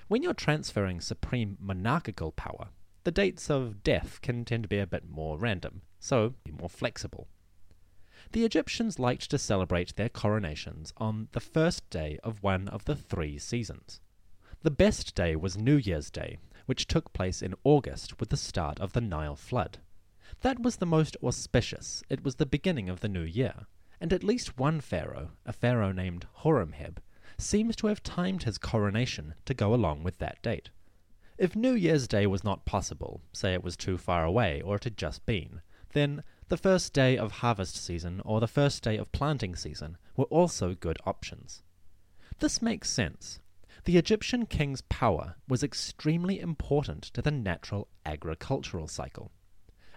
When 0.09 0.23
you're 0.23 0.35
transferring 0.35 1.01
supreme 1.01 1.57
monarchical 1.61 2.33
power, 2.33 2.69
the 3.05 3.11
dates 3.11 3.51
of 3.51 3.83
death 3.83 4.21
can 4.23 4.45
tend 4.45 4.65
to 4.65 4.69
be 4.69 4.79
a 4.79 4.87
bit 4.87 5.09
more 5.09 5.39
random, 5.39 5.83
so 5.99 6.35
be 6.45 6.53
more 6.53 6.69
flexible. 6.69 7.29
The 8.33 8.45
Egyptians 8.45 9.01
liked 9.01 9.29
to 9.31 9.39
celebrate 9.39 9.97
their 9.97 10.09
coronations 10.09 10.93
on 10.97 11.27
the 11.33 11.41
first 11.41 11.91
day 11.91 12.21
of 12.23 12.45
one 12.45 12.69
of 12.69 12.85
the 12.85 12.95
three 12.95 13.39
seasons. 13.39 14.01
The 14.63 14.71
best 14.71 15.17
day 15.17 15.35
was 15.35 15.59
New 15.59 15.77
Year's 15.77 16.13
Day, 16.13 16.39
which 16.67 16.87
took 16.87 17.13
place 17.13 17.43
in 17.43 17.57
August 17.65 18.21
with 18.21 18.29
the 18.29 18.37
start 18.37 18.79
of 18.79 18.93
the 18.93 19.01
Nile 19.01 19.35
flood. 19.35 19.79
That 20.43 20.61
was 20.61 20.77
the 20.77 20.87
most 20.87 21.17
auspicious, 21.25 22.05
it 22.09 22.23
was 22.23 22.37
the 22.37 22.47
beginning 22.47 22.89
of 22.89 23.01
the 23.01 23.09
new 23.09 23.25
year, 23.25 23.67
and 24.01 24.13
at 24.13 24.23
least 24.23 24.57
one 24.57 24.81
pharaoh, 24.81 25.33
a 25.45 25.53
pharaoh 25.53 25.91
named 25.91 26.27
Horemheb, 26.45 26.99
seems 27.37 27.75
to 27.77 27.89
have 27.89 28.03
timed 28.03 28.45
his 28.45 28.59
coronation 28.59 29.35
to 29.45 29.55
go 29.55 29.75
along 29.75 30.05
with 30.05 30.19
that 30.19 30.41
date. 30.41 30.71
If 31.37 31.57
New 31.57 31.73
Year's 31.73 32.07
Day 32.07 32.29
was 32.29 32.45
not 32.45 32.65
possible, 32.65 33.23
say 33.33 33.55
it 33.55 33.65
was 33.65 33.77
too 33.77 33.99
far 33.99 34.25
away 34.25 34.61
or 34.61 34.77
it 34.77 34.85
had 34.85 34.97
just 34.97 35.27
been, 35.27 35.63
then 35.95 36.23
the 36.51 36.57
first 36.57 36.93
day 36.93 37.17
of 37.17 37.31
harvest 37.31 37.77
season 37.77 38.21
or 38.25 38.41
the 38.41 38.49
first 38.49 38.83
day 38.83 38.97
of 38.97 39.13
planting 39.13 39.55
season 39.55 39.97
were 40.17 40.25
also 40.25 40.75
good 40.75 40.99
options. 41.07 41.63
This 42.41 42.61
makes 42.61 42.91
sense. 42.91 43.39
The 43.85 43.97
Egyptian 43.97 44.47
king's 44.47 44.83
power 44.83 45.37
was 45.47 45.63
extremely 45.63 46.41
important 46.41 47.05
to 47.05 47.23
the 47.23 47.31
natural 47.31 47.87
agricultural 48.05 48.89
cycle. 48.89 49.31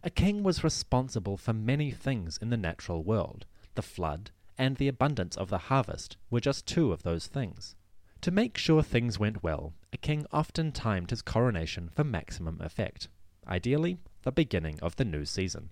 A 0.03 0.11
king 0.11 0.43
was 0.43 0.63
responsible 0.63 1.37
for 1.37 1.53
many 1.53 1.89
things 1.89 2.37
in 2.37 2.51
the 2.51 2.57
natural 2.57 3.03
world. 3.03 3.47
The 3.73 3.81
flood 3.81 4.29
and 4.55 4.77
the 4.77 4.87
abundance 4.87 5.35
of 5.35 5.49
the 5.49 5.57
harvest 5.57 6.17
were 6.29 6.39
just 6.39 6.67
two 6.67 6.91
of 6.91 7.01
those 7.01 7.25
things. 7.25 7.75
To 8.21 8.29
make 8.29 8.59
sure 8.59 8.83
things 8.83 9.17
went 9.17 9.41
well, 9.41 9.73
a 9.91 9.97
king 9.97 10.27
often 10.31 10.71
timed 10.71 11.09
his 11.09 11.23
coronation 11.23 11.89
for 11.89 12.03
maximum 12.03 12.61
effect, 12.61 13.07
ideally, 13.47 13.97
the 14.21 14.31
beginning 14.31 14.79
of 14.81 14.97
the 14.97 15.05
new 15.05 15.25
season. 15.25 15.71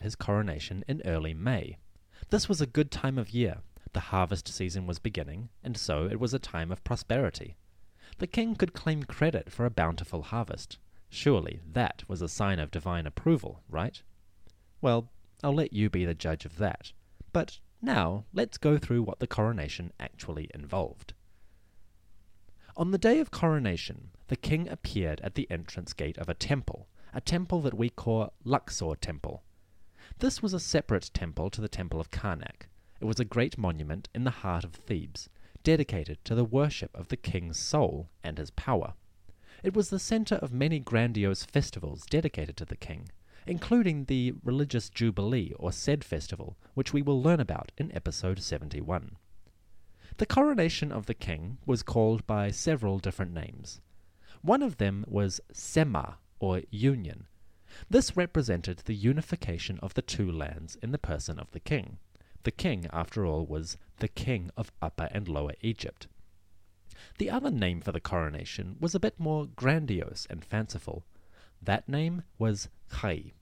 His 0.00 0.16
coronation 0.16 0.82
in 0.88 1.02
early 1.04 1.34
May. 1.34 1.76
This 2.30 2.48
was 2.48 2.60
a 2.60 2.66
good 2.66 2.90
time 2.90 3.18
of 3.18 3.30
year. 3.30 3.58
The 3.92 4.00
harvest 4.00 4.48
season 4.48 4.86
was 4.86 4.98
beginning, 4.98 5.50
and 5.62 5.76
so 5.76 6.06
it 6.06 6.18
was 6.18 6.32
a 6.32 6.38
time 6.38 6.70
of 6.70 6.84
prosperity. 6.84 7.56
The 8.18 8.26
king 8.26 8.54
could 8.54 8.72
claim 8.72 9.02
credit 9.02 9.50
for 9.50 9.66
a 9.66 9.70
bountiful 9.70 10.22
harvest. 10.22 10.78
Surely 11.08 11.60
that 11.72 12.04
was 12.08 12.22
a 12.22 12.28
sign 12.28 12.58
of 12.58 12.70
divine 12.70 13.06
approval, 13.06 13.62
right? 13.68 14.02
Well, 14.80 15.10
I'll 15.42 15.54
let 15.54 15.72
you 15.72 15.90
be 15.90 16.04
the 16.04 16.14
judge 16.14 16.44
of 16.44 16.58
that. 16.58 16.92
But 17.32 17.58
now 17.82 18.24
let's 18.32 18.58
go 18.58 18.78
through 18.78 19.02
what 19.02 19.20
the 19.20 19.26
coronation 19.26 19.92
actually 19.98 20.50
involved. 20.54 21.14
On 22.76 22.90
the 22.90 22.98
day 22.98 23.18
of 23.20 23.30
coronation, 23.30 24.10
the 24.28 24.36
king 24.36 24.68
appeared 24.68 25.20
at 25.22 25.34
the 25.34 25.50
entrance 25.50 25.92
gate 25.92 26.16
of 26.18 26.28
a 26.28 26.34
temple, 26.34 26.88
a 27.12 27.20
temple 27.20 27.60
that 27.62 27.74
we 27.74 27.90
call 27.90 28.32
Luxor 28.44 28.94
Temple. 28.94 29.42
This 30.20 30.42
was 30.42 30.52
a 30.52 30.60
separate 30.60 31.10
temple 31.14 31.48
to 31.48 31.62
the 31.62 31.68
Temple 31.68 31.98
of 31.98 32.10
Karnak. 32.10 32.68
It 33.00 33.06
was 33.06 33.18
a 33.18 33.24
great 33.24 33.56
monument 33.56 34.10
in 34.14 34.24
the 34.24 34.30
heart 34.30 34.64
of 34.64 34.74
Thebes, 34.74 35.30
dedicated 35.64 36.22
to 36.26 36.34
the 36.34 36.44
worship 36.44 36.94
of 36.94 37.08
the 37.08 37.16
king's 37.16 37.58
soul 37.58 38.10
and 38.22 38.36
his 38.36 38.50
power. 38.50 38.92
It 39.62 39.74
was 39.74 39.88
the 39.88 39.98
center 39.98 40.34
of 40.34 40.52
many 40.52 40.78
grandiose 40.78 41.44
festivals 41.44 42.04
dedicated 42.04 42.58
to 42.58 42.66
the 42.66 42.76
king, 42.76 43.08
including 43.46 44.04
the 44.04 44.34
religious 44.44 44.90
Jubilee 44.90 45.54
or 45.58 45.72
Sed 45.72 46.04
festival, 46.04 46.58
which 46.74 46.92
we 46.92 47.00
will 47.00 47.22
learn 47.22 47.40
about 47.40 47.72
in 47.78 47.90
episode 47.96 48.42
71. 48.42 49.16
The 50.18 50.26
coronation 50.26 50.92
of 50.92 51.06
the 51.06 51.14
king 51.14 51.56
was 51.64 51.82
called 51.82 52.26
by 52.26 52.50
several 52.50 52.98
different 52.98 53.32
names. 53.32 53.80
One 54.42 54.62
of 54.62 54.76
them 54.76 55.06
was 55.08 55.40
Sema, 55.50 56.18
or 56.38 56.60
union. 56.70 57.26
This 57.88 58.16
represented 58.16 58.78
the 58.78 58.94
unification 58.94 59.78
of 59.80 59.94
the 59.94 60.02
two 60.02 60.30
lands 60.30 60.76
in 60.82 60.92
the 60.92 60.98
person 60.98 61.38
of 61.38 61.50
the 61.52 61.60
king. 61.60 61.98
The 62.42 62.50
king, 62.50 62.86
after 62.92 63.26
all, 63.26 63.46
was 63.46 63.76
the 63.98 64.08
king 64.08 64.50
of 64.56 64.72
Upper 64.80 65.08
and 65.12 65.28
Lower 65.28 65.54
Egypt. 65.60 66.06
The 67.18 67.30
other 67.30 67.50
name 67.50 67.80
for 67.80 67.92
the 67.92 68.00
coronation 68.00 68.76
was 68.80 68.94
a 68.94 69.00
bit 69.00 69.18
more 69.18 69.46
grandiose 69.46 70.26
and 70.28 70.44
fanciful. 70.44 71.04
That 71.62 71.88
name 71.88 72.22
was 72.38 72.68
Chai. 73.00 73.32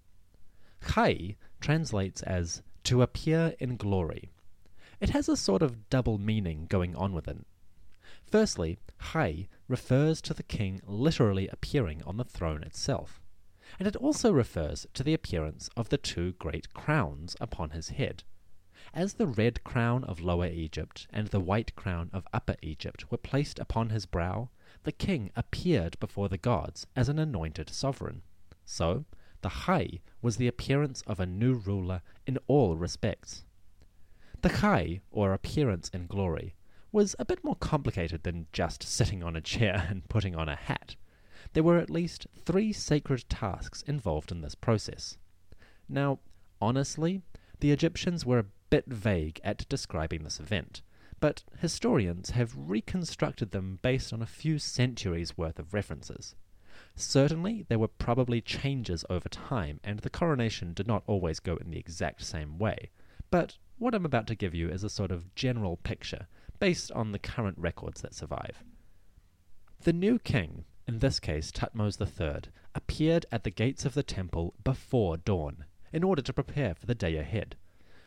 Chai 0.87 1.37
translates 1.61 2.23
as 2.23 2.63
to 2.85 3.03
appear 3.03 3.55
in 3.59 3.77
glory. 3.77 4.31
It 5.01 5.11
has 5.11 5.29
a 5.29 5.37
sort 5.37 5.63
of 5.63 5.89
double 5.91 6.19
meaning 6.19 6.67
going 6.69 6.97
on 6.97 7.13
with 7.13 7.29
it. 7.29 7.45
Firstly, 8.31 8.79
Chai 9.13 9.49
refers 9.69 10.21
to 10.23 10.35
the 10.35 10.43
king 10.43 10.81
literally 10.85 11.49
appearing 11.49 12.03
on 12.05 12.17
the 12.17 12.25
throne 12.25 12.63
itself, 12.63 13.21
and 13.79 13.87
it 13.87 13.97
also 13.97 14.33
refers 14.33 14.87
to 14.95 15.03
the 15.03 15.15
appearance 15.15 15.69
of 15.77 15.89
the 15.89 15.99
two 15.99 16.33
great 16.33 16.73
crowns 16.73 17.37
upon 17.41 17.71
his 17.71 17.91
head. 17.91 18.25
As 18.95 19.15
the 19.15 19.27
red 19.27 19.63
crown 19.65 20.05
of 20.05 20.21
Lower 20.21 20.47
Egypt 20.47 21.07
and 21.11 21.29
the 21.29 21.41
white 21.41 21.77
crown 21.77 22.11
of 22.13 22.27
Upper 22.33 22.57
Egypt 22.63 23.11
were 23.11 23.19
placed 23.19 23.59
upon 23.59 23.91
his 23.91 24.07
brow, 24.07 24.49
the 24.85 24.93
king 24.93 25.31
appeared 25.37 25.99
before 26.01 26.29
the 26.29 26.39
gods 26.39 26.87
as 26.97 27.09
an 27.09 27.19
anointed 27.19 27.69
sovereign. 27.69 28.23
So, 28.65 29.05
the 29.43 29.51
Chai 29.51 30.01
was 30.23 30.37
the 30.37 30.49
appearance 30.49 31.03
of 31.03 31.21
a 31.21 31.27
new 31.27 31.55
ruler 31.55 32.03
in 32.27 32.39
all 32.47 32.77
respects. 32.77 33.45
The 34.41 34.49
Chai, 34.49 35.01
or 35.11 35.33
appearance 35.33 35.89
in 35.91 36.07
glory, 36.07 36.55
was 36.91 37.15
a 37.19 37.25
bit 37.25 37.45
more 37.45 37.57
complicated 37.57 38.23
than 38.23 38.47
just 38.53 38.83
sitting 38.83 39.23
on 39.23 39.37
a 39.37 39.41
chair 39.41 39.87
and 39.91 40.09
putting 40.09 40.35
on 40.35 40.49
a 40.49 40.57
hat. 40.57 40.97
There 41.53 41.63
were 41.63 41.79
at 41.79 41.91
least 41.91 42.27
three 42.45 42.73
sacred 42.73 43.25
tasks 43.29 43.83
involved 43.83 44.31
in 44.31 44.43
this 44.43 44.55
process. 44.55 45.17
Now, 45.89 46.21
honestly, 46.61 47.23
the 47.61 47.73
Egyptians 47.73 48.27
were 48.27 48.39
a 48.39 48.47
bit 48.71 48.87
vague 48.87 49.41
at 49.43 49.69
describing 49.69 50.25
this 50.25 50.41
event, 50.41 50.83
but 51.21 51.45
historians 51.59 52.31
have 52.31 52.55
reconstructed 52.57 53.51
them 53.51 53.79
based 53.83 54.13
on 54.13 54.23
a 54.23 54.27
few 54.27 54.59
centuries 54.59 55.37
worth 55.37 55.59
of 55.59 55.75
references. 55.75 56.35
Certainly, 56.95 57.65
there 57.69 57.79
were 57.79 57.89
probably 57.89 58.41
changes 58.41 59.05
over 59.09 59.29
time, 59.29 59.81
and 59.83 60.01
the 60.01 60.11
coronation 60.11 60.75
did 60.75 60.87
not 60.87 61.03
always 61.07 61.41
go 61.41 61.57
in 61.57 61.71
the 61.71 61.79
exact 61.79 62.23
same 62.25 62.59
way. 62.59 62.91
But 63.31 63.59
what 63.79 63.95
I'm 63.95 64.05
about 64.05 64.27
to 64.29 64.35
give 64.35 64.55
you 64.55 64.69
is 64.69 64.85
a 64.85 64.91
sort 64.91 65.11
of 65.11 65.35
general 65.35 65.77
picture, 65.77 66.27
based 66.61 66.93
on 66.93 67.13
the 67.13 67.19
current 67.19 67.59
records 67.59 68.01
that 68.03 68.15
survive. 68.15 68.63
The 69.83 69.93
new 69.93 70.19
king, 70.19 70.65
in 70.89 71.01
this 71.01 71.21
case 71.21 71.53
Thutmose 71.53 72.01
III, 72.01 72.51
appeared 72.75 73.27
at 73.31 73.45
the 73.45 73.51
gates 73.51 73.85
of 73.85 73.93
the 73.93 74.03
temple 74.03 74.55
before 74.65 75.19
dawn, 75.19 75.67
in 75.93 76.03
order 76.03 76.23
to 76.23 76.33
prepare 76.33 76.75
for 76.75 76.87
the 76.87 76.95
day 76.95 77.17
ahead. 77.17 77.57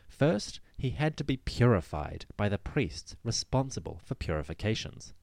First, 0.08 0.58
he 0.76 0.90
had 0.90 1.16
to 1.16 1.24
be 1.24 1.36
purified 1.36 2.26
by 2.36 2.48
the 2.48 2.58
priests 2.58 3.14
responsible 3.22 4.00
for 4.04 4.16
purifications. 4.16 5.14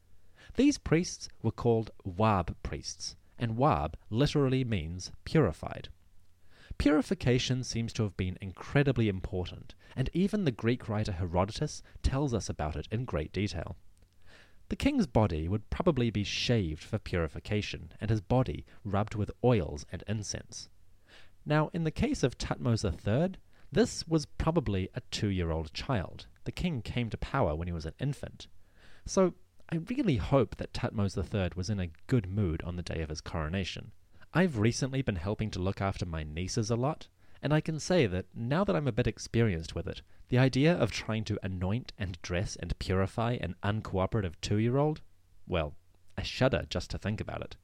These 0.56 0.78
priests 0.78 1.28
were 1.44 1.52
called 1.52 1.92
Wab 2.06 2.56
priests, 2.64 3.18
and 3.38 3.58
Wab 3.58 3.98
literally 4.10 4.64
means 4.64 5.12
purified. 5.26 5.90
Purification 6.78 7.66
seems 7.66 7.92
to 7.94 8.04
have 8.04 8.16
been 8.16 8.38
incredibly 8.40 9.10
important, 9.10 9.76
and 9.98 10.10
even 10.14 10.46
the 10.46 10.52
Greek 10.52 10.88
writer 10.88 11.12
Herodotus 11.12 11.84
tells 12.04 12.34
us 12.34 12.48
about 12.48 12.78
it 12.78 12.88
in 12.90 13.04
great 13.04 13.34
detail. 13.34 13.76
The 14.70 14.76
king's 14.76 15.08
body 15.08 15.48
would 15.48 15.70
probably 15.70 16.12
be 16.12 16.24
shaved 16.24 16.84
for 16.84 17.00
purification, 17.00 17.92
and 18.00 18.10
his 18.10 18.22
body 18.22 18.66
rubbed 18.84 19.16
with 19.16 19.32
oils 19.44 19.86
and 19.92 20.04
incense. 20.08 20.70
Now, 21.46 21.70
in 21.74 21.84
the 21.84 21.92
case 21.92 22.22
of 22.22 22.38
Thutmose 22.38 22.86
III, 22.86 23.40
this 23.72 24.08
was 24.08 24.26
probably 24.26 24.90
a 24.94 25.02
two 25.10 25.30
year 25.30 25.52
old 25.52 25.74
child. 25.74 26.28
The 26.44 26.52
king 26.52 26.82
came 26.82 27.10
to 27.10 27.18
power 27.18 27.56
when 27.56 27.68
he 27.68 27.74
was 27.74 27.86
an 27.86 27.94
infant. 28.00 28.48
So 29.06 29.34
I 29.72 29.78
really 29.78 30.18
hope 30.18 30.56
that 30.58 30.74
Thutmose 30.74 31.18
III 31.18 31.52
was 31.56 31.70
in 31.70 31.80
a 31.80 31.92
good 32.08 32.30
mood 32.30 32.62
on 32.64 32.76
the 32.76 32.84
day 32.84 33.02
of 33.02 33.10
his 33.10 33.22
coronation. 33.22 33.92
I've 34.34 34.60
recently 34.60 35.02
been 35.02 35.16
helping 35.16 35.50
to 35.52 35.60
look 35.60 35.82
after 35.82 36.06
my 36.06 36.24
nieces 36.24 36.70
a 36.70 36.76
lot, 36.76 37.08
and 37.42 37.54
I 37.54 37.62
can 37.62 37.80
say 37.80 38.06
that 38.06 38.26
now 38.36 38.64
that 38.64 38.76
I'm 38.76 38.88
a 38.88 38.92
bit 38.92 39.08
experienced 39.08 39.74
with 39.74 39.88
it, 39.88 40.04
the 40.30 40.38
idea 40.38 40.74
of 40.74 40.92
trying 40.92 41.24
to 41.26 41.40
anoint 41.42 41.92
and 41.98 42.22
dress 42.22 42.56
and 42.56 42.78
purify 42.80 43.34
an 43.42 43.56
uncooperative 43.64 44.36
two 44.42 44.58
year 44.58 44.78
old, 44.78 45.02
well, 45.48 45.76
I 46.18 46.22
shudder 46.22 46.66
just 46.70 46.92
to 46.92 46.98
think 46.98 47.20
about 47.20 47.42
it. 47.42 47.56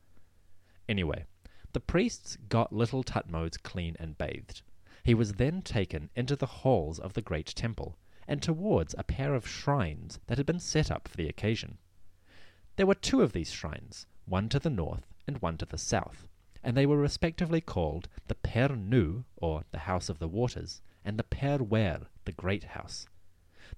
Anyway, 0.89 1.25
the 1.73 1.79
priests 1.79 2.37
got 2.49 2.73
little 2.73 3.03
Thutmose 3.03 3.61
clean 3.61 3.95
and 3.99 4.17
bathed. 4.17 4.61
He 5.03 5.13
was 5.13 5.33
then 5.33 5.61
taken 5.61 6.09
into 6.15 6.35
the 6.35 6.45
halls 6.47 6.99
of 6.99 7.13
the 7.13 7.21
great 7.21 7.47
temple, 7.47 7.97
and 8.27 8.41
towards 8.41 8.95
a 8.97 9.03
pair 9.03 9.35
of 9.35 9.47
shrines 9.47 10.19
that 10.25 10.39
had 10.39 10.47
been 10.47 10.59
set 10.59 10.89
up 10.89 11.07
for 11.07 11.17
the 11.17 11.29
occasion. 11.29 11.77
There 12.75 12.87
were 12.87 12.95
two 12.95 13.21
of 13.21 13.33
these 13.33 13.51
shrines, 13.51 14.07
one 14.25 14.49
to 14.49 14.59
the 14.59 14.71
north 14.71 15.13
and 15.27 15.41
one 15.41 15.57
to 15.57 15.65
the 15.65 15.77
south, 15.77 16.27
and 16.63 16.75
they 16.75 16.87
were 16.87 16.97
respectively 16.97 17.61
called 17.61 18.07
the 18.27 18.35
Per 18.35 18.69
Nu, 18.69 19.25
or 19.35 19.65
the 19.71 19.79
House 19.79 20.09
of 20.09 20.17
the 20.17 20.27
Waters, 20.27 20.81
and 21.03 21.19
the 21.19 21.23
Per 21.23 21.57
Wer, 21.57 22.07
the 22.25 22.31
Great 22.31 22.63
House. 22.63 23.07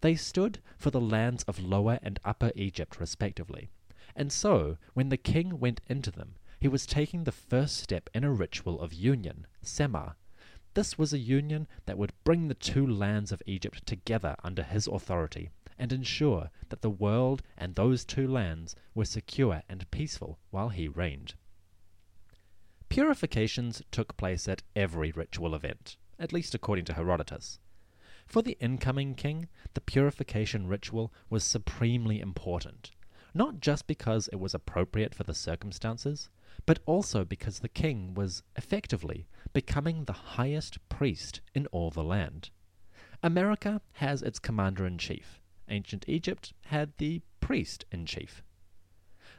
They 0.01 0.15
stood 0.15 0.59
for 0.77 0.89
the 0.89 1.01
lands 1.01 1.43
of 1.43 1.59
Lower 1.59 1.99
and 2.01 2.19
Upper 2.25 2.51
Egypt 2.55 2.99
respectively, 2.99 3.69
and 4.15 4.31
so 4.31 4.77
when 4.93 5.09
the 5.09 5.17
king 5.17 5.59
went 5.59 5.81
into 5.87 6.11
them, 6.11 6.35
he 6.59 6.67
was 6.67 6.85
taking 6.85 7.23
the 7.23 7.31
first 7.31 7.77
step 7.77 8.09
in 8.13 8.23
a 8.23 8.31
ritual 8.31 8.81
of 8.81 8.93
union, 8.93 9.45
Sema. 9.61 10.15
This 10.73 10.97
was 10.97 11.13
a 11.13 11.19
union 11.19 11.67
that 11.85 11.97
would 11.97 12.13
bring 12.23 12.47
the 12.47 12.53
two 12.53 12.85
lands 12.85 13.31
of 13.31 13.43
Egypt 13.45 13.85
together 13.85 14.35
under 14.43 14.63
his 14.63 14.87
authority 14.87 15.49
and 15.77 15.93
ensure 15.93 16.49
that 16.69 16.81
the 16.81 16.89
world 16.89 17.43
and 17.57 17.75
those 17.75 18.03
two 18.03 18.27
lands 18.27 18.75
were 18.95 19.05
secure 19.05 19.61
and 19.69 19.89
peaceful 19.91 20.39
while 20.49 20.69
he 20.69 20.87
reigned. 20.87 21.35
Purifications 22.89 23.81
took 23.91 24.17
place 24.17 24.47
at 24.47 24.63
every 24.75 25.11
ritual 25.11 25.53
event, 25.53 25.97
at 26.17 26.33
least 26.33 26.55
according 26.55 26.85
to 26.85 26.93
Herodotus. 26.93 27.59
For 28.27 28.41
the 28.41 28.57
incoming 28.59 29.15
king, 29.15 29.47
the 29.73 29.79
purification 29.79 30.67
ritual 30.67 31.13
was 31.29 31.45
supremely 31.45 32.19
important, 32.19 32.91
not 33.33 33.61
just 33.61 33.87
because 33.87 34.27
it 34.27 34.35
was 34.35 34.53
appropriate 34.53 35.15
for 35.15 35.23
the 35.23 35.33
circumstances, 35.33 36.29
but 36.65 36.79
also 36.85 37.23
because 37.23 37.59
the 37.59 37.69
king 37.69 38.13
was 38.13 38.43
effectively 38.57 39.27
becoming 39.53 40.03
the 40.03 40.13
highest 40.13 40.77
priest 40.89 41.39
in 41.55 41.67
all 41.67 41.89
the 41.89 42.03
land. 42.03 42.49
America 43.23 43.81
has 43.93 44.21
its 44.21 44.39
commander 44.39 44.85
in 44.85 44.97
chief, 44.97 45.39
ancient 45.69 46.03
Egypt 46.07 46.53
had 46.65 46.91
the 46.97 47.21
priest 47.39 47.85
in 47.93 48.05
chief. 48.05 48.43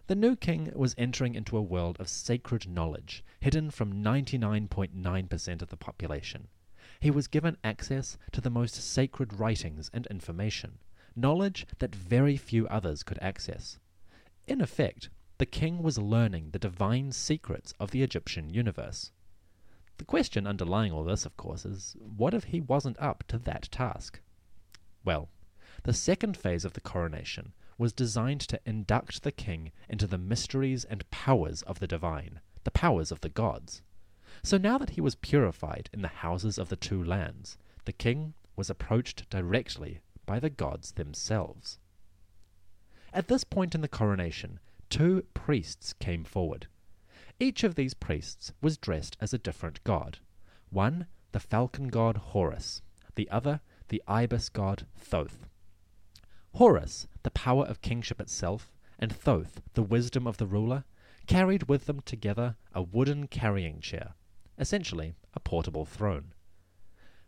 The 0.07 0.17
new 0.17 0.35
king 0.35 0.73
was 0.75 0.95
entering 0.97 1.35
into 1.35 1.59
a 1.59 1.63
world 1.63 2.01
of 2.01 2.09
sacred 2.09 2.67
knowledge, 2.67 3.23
hidden 3.41 3.71
from 3.71 4.03
99.9% 4.03 5.63
of 5.63 5.69
the 5.69 5.77
population. 5.77 6.49
He 7.01 7.11
was 7.11 7.29
given 7.29 7.57
access 7.63 8.19
to 8.33 8.41
the 8.41 8.51
most 8.51 8.75
sacred 8.75 9.39
writings 9.39 9.91
and 9.93 10.07
information, 10.07 10.79
knowledge 11.15 11.67
that 11.79 11.95
very 11.95 12.37
few 12.37 12.67
others 12.69 13.03
could 13.03 13.19
access. 13.23 13.79
In 14.47 14.61
effect, 14.61 15.09
the 15.39 15.47
king 15.47 15.83
was 15.83 15.99
learning 15.99 16.51
the 16.51 16.59
divine 16.59 17.13
secrets 17.13 17.73
of 17.79 17.93
the 17.93 18.03
Egyptian 18.03 18.51
universe. 18.51 19.13
The 19.99 20.05
question 20.05 20.47
underlying 20.47 20.93
all 20.93 21.05
this, 21.05 21.25
of 21.25 21.37
course, 21.37 21.65
is 21.65 21.97
what 22.01 22.35
if 22.35 22.45
he 22.45 22.61
wasn't 22.61 22.99
up 23.01 23.25
to 23.29 23.39
that 23.39 23.69
task? 23.71 24.21
Well, 25.05 25.29
the 25.85 25.93
second 25.93 26.37
phase 26.37 26.65
of 26.65 26.73
the 26.73 26.81
coronation 26.81 27.53
was 27.79 27.93
designed 27.93 28.41
to 28.43 28.61
induct 28.67 29.23
the 29.23 29.31
king 29.31 29.71
into 29.89 30.09
the 30.09 30.19
mysteries 30.19 30.85
and 30.85 31.09
powers 31.11 31.63
of 31.63 31.79
the 31.79 31.87
divine, 31.87 32.41
the 32.65 32.73
powers 32.73 33.13
of 33.13 33.21
the 33.21 33.29
gods. 33.29 33.83
So 34.43 34.57
now 34.57 34.79
that 34.79 34.91
he 34.91 35.01
was 35.01 35.17
purified 35.17 35.91
in 35.93 36.03
the 36.03 36.09
houses 36.09 36.59
of 36.59 36.69
the 36.69 36.77
two 36.77 37.03
lands, 37.03 37.59
the 37.85 37.93
king 37.93 38.35
was 38.57 38.71
approached 38.71 39.29
directly 39.31 40.01
by 40.27 40.39
the 40.39 40.51
gods 40.51 40.93
themselves. 40.93 41.79
At 43.13 43.29
this 43.29 43.45
point 43.45 43.75
in 43.75 43.81
the 43.81 43.89
coronation, 43.89 44.61
two 44.91 45.25
priests 45.35 45.93
came 45.95 46.25
forward. 46.25 46.67
Each 47.41 47.65
of 47.65 47.75
these 47.75 47.95
priests 47.95 48.53
was 48.61 48.77
dressed 48.77 49.17
as 49.21 49.33
a 49.33 49.39
different 49.39 49.83
god. 49.85 50.19
One, 50.71 51.07
the 51.33 51.41
falcon 51.41 51.89
god 51.89 52.17
Horus, 52.17 52.83
the 53.15 53.31
other, 53.31 53.61
the 53.89 54.03
ibis 54.07 54.49
god 54.49 54.87
Thoth. 54.97 55.47
Horus, 56.55 57.07
the 57.23 57.31
power 57.31 57.65
of 57.65 57.81
kingship 57.81 58.21
itself, 58.21 58.73
and 58.99 59.13
Thoth, 59.13 59.61
the 59.75 59.83
wisdom 59.83 60.27
of 60.27 60.37
the 60.37 60.47
ruler, 60.47 60.85
carried 61.27 61.69
with 61.69 61.87
them 61.87 62.01
together 62.01 62.57
a 62.75 62.83
wooden 62.83 63.29
carrying 63.29 63.81
chair, 63.81 64.15
essentially 64.59 65.15
a 65.35 65.41
portable 65.41 65.85
throne. 65.85 66.33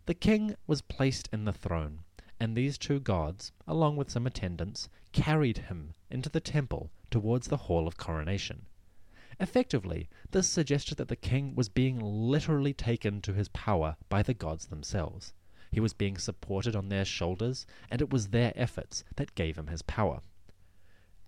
The 0.07 0.15
king 0.15 0.57
was 0.67 0.83
placed 0.83 1.29
in 1.33 1.45
the 1.45 1.53
throne, 1.53 2.01
and 2.41 2.57
these 2.57 2.79
two 2.79 3.01
gods, 3.01 3.53
along 3.67 3.97
with 3.97 4.11
some 4.11 4.27
attendants, 4.27 4.89
carried 5.13 5.59
him 5.59 5.95
into 6.11 6.29
the 6.29 6.41
temple 6.41 6.91
towards 7.11 7.49
the 7.49 7.57
hall 7.57 7.87
of 7.87 7.97
coronation. 7.97 8.67
Effectively, 9.39 10.09
this 10.33 10.49
suggested 10.49 10.97
that 10.99 11.09
the 11.09 11.17
king 11.17 11.55
was 11.55 11.69
being 11.69 11.99
literally 11.99 12.75
taken 12.75 13.21
to 13.23 13.33
his 13.33 13.49
power 13.49 13.97
by 14.09 14.23
the 14.23 14.35
gods 14.35 14.67
themselves. 14.67 15.33
He 15.71 15.81
was 15.81 15.93
being 15.93 16.19
supported 16.19 16.75
on 16.75 16.89
their 16.89 17.05
shoulders, 17.05 17.65
and 17.91 18.03
it 18.03 18.11
was 18.11 18.29
their 18.29 18.53
efforts 18.57 19.05
that 19.17 19.35
gave 19.35 19.57
him 19.57 19.69
his 19.69 19.83
power. 19.83 20.21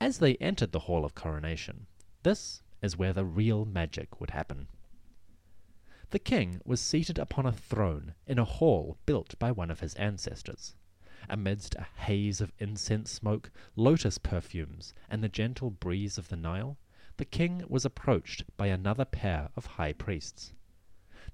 As 0.00 0.18
they 0.18 0.34
entered 0.36 0.72
the 0.72 0.80
hall 0.80 1.04
of 1.04 1.14
coronation, 1.14 1.86
this 2.22 2.62
is 2.82 2.96
where 2.96 3.12
the 3.12 3.24
real 3.24 3.64
magic 3.64 4.20
would 4.20 4.30
happen. 4.30 4.66
The 6.12 6.18
king 6.18 6.60
was 6.66 6.82
seated 6.82 7.18
upon 7.18 7.46
a 7.46 7.52
throne 7.52 8.12
in 8.26 8.38
a 8.38 8.44
hall 8.44 8.98
built 9.06 9.38
by 9.38 9.50
one 9.50 9.70
of 9.70 9.80
his 9.80 9.94
ancestors. 9.94 10.74
Amidst 11.26 11.74
a 11.76 11.86
haze 12.02 12.42
of 12.42 12.52
incense 12.58 13.10
smoke, 13.10 13.50
lotus 13.76 14.18
perfumes, 14.18 14.92
and 15.08 15.24
the 15.24 15.30
gentle 15.30 15.70
breeze 15.70 16.18
of 16.18 16.28
the 16.28 16.36
Nile, 16.36 16.76
the 17.16 17.24
king 17.24 17.64
was 17.66 17.86
approached 17.86 18.44
by 18.58 18.66
another 18.66 19.06
pair 19.06 19.48
of 19.56 19.64
high 19.64 19.94
priests. 19.94 20.52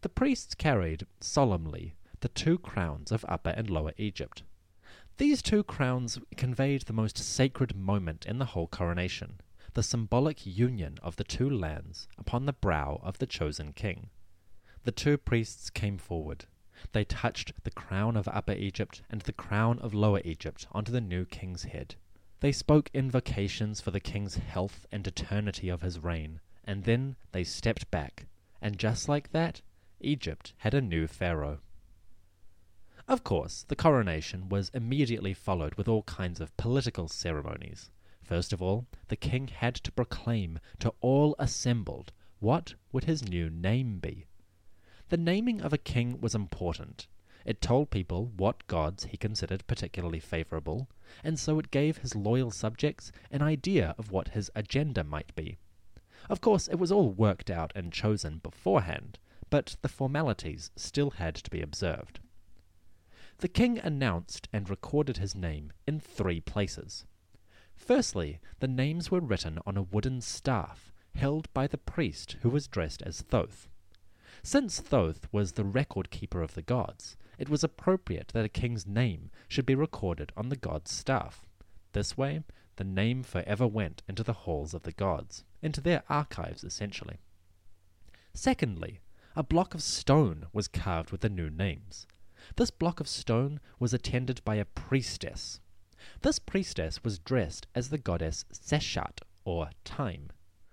The 0.02 0.08
priests 0.08 0.54
carried, 0.54 1.08
solemnly, 1.18 1.96
the 2.20 2.28
two 2.28 2.56
crowns 2.56 3.10
of 3.10 3.24
Upper 3.28 3.50
and 3.50 3.68
Lower 3.68 3.94
Egypt. 3.96 4.44
These 5.16 5.42
two 5.42 5.64
crowns 5.64 6.20
conveyed 6.36 6.82
the 6.82 6.92
most 6.92 7.18
sacred 7.18 7.74
moment 7.74 8.26
in 8.26 8.38
the 8.38 8.44
whole 8.54 8.68
coronation, 8.68 9.40
the 9.74 9.82
symbolic 9.82 10.46
union 10.46 10.98
of 11.02 11.16
the 11.16 11.24
two 11.24 11.50
lands 11.50 12.06
upon 12.16 12.46
the 12.46 12.52
brow 12.52 13.00
of 13.02 13.18
the 13.18 13.26
chosen 13.26 13.72
king. 13.72 14.10
The 14.84 14.92
two 14.92 15.18
priests 15.18 15.70
came 15.70 15.98
forward. 15.98 16.46
They 16.92 17.04
touched 17.04 17.52
the 17.64 17.70
crown 17.70 18.16
of 18.16 18.28
Upper 18.28 18.52
Egypt 18.52 19.02
and 19.10 19.20
the 19.22 19.32
crown 19.32 19.78
of 19.80 19.92
Lower 19.92 20.20
Egypt 20.24 20.68
onto 20.70 20.92
the 20.92 21.00
new 21.00 21.24
king's 21.24 21.64
head. 21.64 21.96
They 22.40 22.52
spoke 22.52 22.88
invocations 22.94 23.80
for 23.80 23.90
the 23.90 23.98
king's 23.98 24.36
health 24.36 24.86
and 24.92 25.04
eternity 25.04 25.68
of 25.68 25.82
his 25.82 25.98
reign, 25.98 26.38
and 26.64 26.84
then 26.84 27.16
they 27.32 27.42
stepped 27.42 27.90
back, 27.90 28.26
and 28.62 28.78
just 28.78 29.08
like 29.08 29.32
that, 29.32 29.60
Egypt 30.00 30.54
had 30.58 30.74
a 30.74 30.80
new 30.80 31.08
pharaoh. 31.08 31.58
Of 33.08 33.24
course, 33.24 33.64
the 33.66 33.74
coronation 33.74 34.48
was 34.48 34.70
immediately 34.72 35.34
followed 35.34 35.74
with 35.74 35.88
all 35.88 36.04
kinds 36.04 36.40
of 36.40 36.56
political 36.56 37.08
ceremonies. 37.08 37.90
First 38.22 38.52
of 38.52 38.62
all, 38.62 38.86
the 39.08 39.16
king 39.16 39.48
had 39.48 39.74
to 39.76 39.90
proclaim 39.90 40.60
to 40.78 40.94
all 41.00 41.34
assembled 41.40 42.12
what 42.38 42.74
would 42.92 43.04
his 43.04 43.28
new 43.28 43.50
name 43.50 43.98
be. 43.98 44.27
The 45.08 45.16
naming 45.16 45.62
of 45.62 45.72
a 45.72 45.78
king 45.78 46.20
was 46.20 46.34
important. 46.34 47.06
It 47.44 47.62
told 47.62 47.90
people 47.90 48.26
what 48.36 48.66
gods 48.66 49.04
he 49.04 49.16
considered 49.16 49.66
particularly 49.66 50.20
favorable, 50.20 50.88
and 51.24 51.38
so 51.38 51.58
it 51.58 51.70
gave 51.70 51.98
his 51.98 52.14
loyal 52.14 52.50
subjects 52.50 53.10
an 53.30 53.40
idea 53.40 53.94
of 53.96 54.10
what 54.10 54.28
his 54.28 54.50
agenda 54.54 55.02
might 55.04 55.34
be. 55.34 55.56
Of 56.28 56.42
course, 56.42 56.68
it 56.68 56.78
was 56.78 56.92
all 56.92 57.10
worked 57.10 57.48
out 57.48 57.72
and 57.74 57.90
chosen 57.90 58.38
beforehand, 58.38 59.18
but 59.48 59.76
the 59.80 59.88
formalities 59.88 60.70
still 60.76 61.12
had 61.12 61.34
to 61.36 61.50
be 61.50 61.62
observed. 61.62 62.20
The 63.38 63.48
king 63.48 63.78
announced 63.78 64.48
and 64.52 64.68
recorded 64.68 65.16
his 65.16 65.34
name 65.34 65.72
in 65.86 66.00
three 66.00 66.40
places. 66.40 67.06
Firstly, 67.74 68.40
the 68.58 68.68
names 68.68 69.10
were 69.10 69.20
written 69.20 69.58
on 69.64 69.78
a 69.78 69.82
wooden 69.82 70.20
staff 70.20 70.92
held 71.14 71.50
by 71.54 71.66
the 71.66 71.78
priest 71.78 72.36
who 72.42 72.50
was 72.50 72.68
dressed 72.68 73.00
as 73.02 73.22
Thoth. 73.22 73.68
Since 74.42 74.80
Thoth 74.80 75.26
was 75.32 75.52
the 75.52 75.64
record 75.64 76.10
keeper 76.10 76.42
of 76.42 76.54
the 76.54 76.62
gods, 76.62 77.16
it 77.38 77.48
was 77.48 77.64
appropriate 77.64 78.28
that 78.28 78.44
a 78.44 78.48
king's 78.48 78.86
name 78.86 79.30
should 79.48 79.66
be 79.66 79.74
recorded 79.74 80.32
on 80.36 80.48
the 80.48 80.56
god's 80.56 80.90
staff. 80.90 81.46
This 81.92 82.16
way, 82.16 82.42
the 82.76 82.84
name 82.84 83.22
forever 83.22 83.66
went 83.66 84.02
into 84.08 84.22
the 84.22 84.32
halls 84.32 84.74
of 84.74 84.82
the 84.82 84.92
gods, 84.92 85.44
into 85.62 85.80
their 85.80 86.02
archives 86.08 86.62
essentially. 86.62 87.18
Secondly, 88.32 89.00
a 89.34 89.42
block 89.42 89.74
of 89.74 89.82
stone 89.82 90.46
was 90.52 90.68
carved 90.68 91.10
with 91.10 91.20
the 91.20 91.28
new 91.28 91.50
names. 91.50 92.06
This 92.56 92.70
block 92.70 93.00
of 93.00 93.08
stone 93.08 93.60
was 93.78 93.92
attended 93.92 94.44
by 94.44 94.56
a 94.56 94.64
priestess. 94.64 95.60
This 96.22 96.38
priestess 96.38 97.02
was 97.02 97.18
dressed 97.18 97.66
as 97.74 97.90
the 97.90 97.98
goddess 97.98 98.44
Seshat, 98.52 99.20
or 99.44 99.70
Time. 99.84 100.30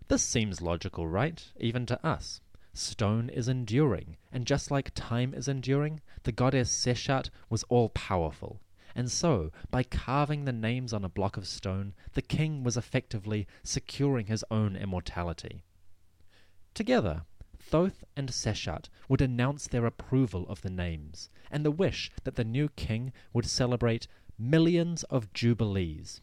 This 0.08 0.24
seems 0.24 0.62
logical, 0.62 1.08
right? 1.08 1.44
Even 1.60 1.86
to 1.88 2.06
us. 2.06 2.42
Stone 2.78 3.30
is 3.30 3.48
enduring, 3.48 4.18
and 4.34 4.46
just 4.46 4.70
like 4.70 4.94
time 4.94 5.34
is 5.34 5.48
enduring, 5.48 6.02
the 6.24 6.34
goddess 6.34 6.70
Seshat 6.70 7.30
was 7.50 7.64
all 7.70 7.88
powerful. 7.88 8.60
And 8.94 9.10
so, 9.10 9.54
by 9.72 9.84
carving 9.84 10.44
the 10.44 10.52
names 10.52 10.92
on 10.92 11.06
a 11.06 11.10
block 11.10 11.38
of 11.38 11.48
stone, 11.48 11.94
the 12.12 12.22
king 12.22 12.66
was 12.66 12.76
effectively 12.76 13.48
securing 13.64 14.26
his 14.26 14.44
own 14.52 14.76
immortality. 14.76 15.64
Together, 16.74 17.24
Thoth 17.58 18.04
and 18.18 18.30
Seshat 18.30 18.90
would 19.08 19.22
announce 19.22 19.68
their 19.68 19.86
approval 19.86 20.46
of 20.50 20.62
the 20.62 20.70
names, 20.70 21.30
and 21.50 21.64
the 21.64 21.72
wish 21.72 22.12
that 22.26 22.36
the 22.36 22.44
new 22.44 22.68
king 22.68 23.14
would 23.32 23.46
celebrate 23.46 24.10
millions 24.38 25.04
of 25.04 25.32
jubilees. 25.32 26.22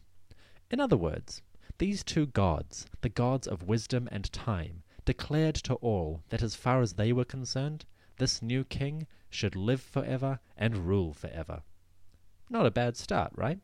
In 0.69 0.79
other 0.79 0.97
words, 0.97 1.41
these 1.79 2.03
two 2.03 2.27
gods, 2.27 2.85
the 3.01 3.09
gods 3.09 3.47
of 3.47 3.63
wisdom 3.63 4.07
and 4.11 4.31
time, 4.31 4.82
declared 5.05 5.55
to 5.55 5.75
all 5.75 6.23
that 6.29 6.41
as 6.41 6.55
far 6.55 6.81
as 6.81 6.93
they 6.93 7.11
were 7.11 7.25
concerned, 7.25 7.85
this 8.17 8.41
new 8.41 8.63
king 8.63 9.07
should 9.29 9.55
live 9.55 9.81
forever 9.81 10.39
and 10.55 10.87
rule 10.87 11.13
forever. 11.13 11.63
Not 12.49 12.65
a 12.65 12.71
bad 12.71 12.95
start, 12.97 13.31
right? 13.35 13.59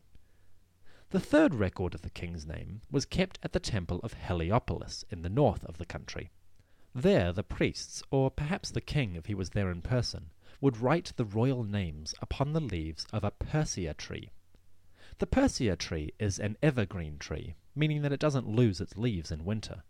The 1.12 1.20
third 1.20 1.56
record 1.56 1.96
of 1.96 2.02
the 2.02 2.10
king's 2.10 2.46
name 2.46 2.82
was 2.92 3.06
kept 3.06 3.40
at 3.42 3.54
the 3.54 3.60
temple 3.60 4.00
of 4.04 4.14
Heliopolis 4.14 5.04
in 5.10 5.22
the 5.22 5.30
north 5.30 5.64
of 5.66 5.78
the 5.78 5.86
country. 5.86 6.32
There 6.94 7.32
the 7.32 7.44
priests, 7.44 8.04
or 8.12 8.30
perhaps 8.30 8.72
the 8.72 8.82
king 8.82 9.16
if 9.16 9.28
he 9.28 9.36
was 9.36 9.52
there 9.52 9.72
in 9.72 9.82
person, 9.82 10.32
would 10.62 10.78
write 10.78 11.14
the 11.16 11.26
royal 11.26 11.64
names 11.64 12.14
upon 12.22 12.54
the 12.54 12.60
leaves 12.60 13.06
of 13.14 13.24
a 13.24 13.32
persea 13.32 13.96
tree. 13.96 14.32
The 15.20 15.28
persea 15.28 15.76
tree 15.78 16.14
is 16.20 16.40
an 16.40 16.58
evergreen 16.62 17.18
tree, 17.18 17.56
meaning 17.76 18.02
that 18.02 18.12
it 18.12 18.20
doesn't 18.20 18.48
lose 18.48 18.82
its 18.82 18.98
leaves 18.98 19.32
in 19.32 19.46
winter. 19.46 19.84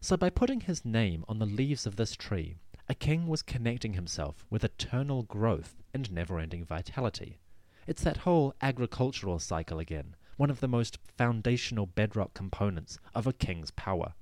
So 0.00 0.16
by 0.16 0.30
putting 0.30 0.60
his 0.60 0.84
name 0.84 1.24
on 1.28 1.38
the 1.38 1.46
leaves 1.46 1.86
of 1.86 1.96
this 1.96 2.14
tree, 2.14 2.56
a 2.88 2.94
king 2.94 3.26
was 3.26 3.42
connecting 3.42 3.94
himself 3.94 4.44
with 4.50 4.62
eternal 4.62 5.22
growth 5.24 5.82
and 5.92 6.12
never-ending 6.12 6.64
vitality. 6.64 7.38
It's 7.86 8.02
that 8.02 8.18
whole 8.18 8.54
agricultural 8.60 9.38
cycle 9.38 9.78
again, 9.78 10.14
one 10.36 10.50
of 10.50 10.60
the 10.60 10.68
most 10.68 10.98
foundational 11.16 11.86
bedrock 11.86 12.34
components 12.34 12.98
of 13.14 13.26
a 13.26 13.32
king's 13.32 13.70
power. 13.72 14.14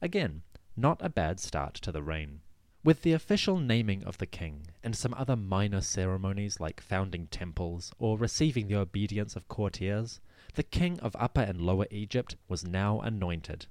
Again, 0.00 0.42
not 0.76 0.98
a 1.00 1.08
bad 1.08 1.38
start 1.38 1.74
to 1.74 1.92
the 1.92 2.02
reign. 2.02 2.40
With 2.82 3.02
the 3.02 3.12
official 3.12 3.58
naming 3.58 4.02
of 4.02 4.18
the 4.18 4.26
king, 4.26 4.66
and 4.82 4.96
some 4.96 5.14
other 5.14 5.36
minor 5.36 5.80
ceremonies 5.80 6.58
like 6.58 6.80
founding 6.80 7.28
temples 7.28 7.92
or 7.98 8.18
receiving 8.18 8.66
the 8.66 8.76
obedience 8.76 9.36
of 9.36 9.46
courtiers, 9.46 10.20
the 10.54 10.64
king 10.64 10.98
of 10.98 11.14
Upper 11.16 11.42
and 11.42 11.60
Lower 11.60 11.86
Egypt 11.92 12.34
was 12.48 12.66
now 12.66 12.98
anointed. 13.00 13.66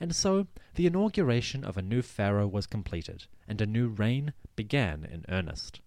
And 0.00 0.16
so 0.16 0.46
the 0.74 0.86
inauguration 0.86 1.62
of 1.62 1.76
a 1.76 1.82
new 1.82 2.00
pharaoh 2.00 2.48
was 2.48 2.66
completed, 2.66 3.26
and 3.46 3.60
a 3.60 3.66
new 3.66 3.88
reign 3.88 4.32
began 4.56 5.04
in 5.04 5.26
earnest. 5.28 5.80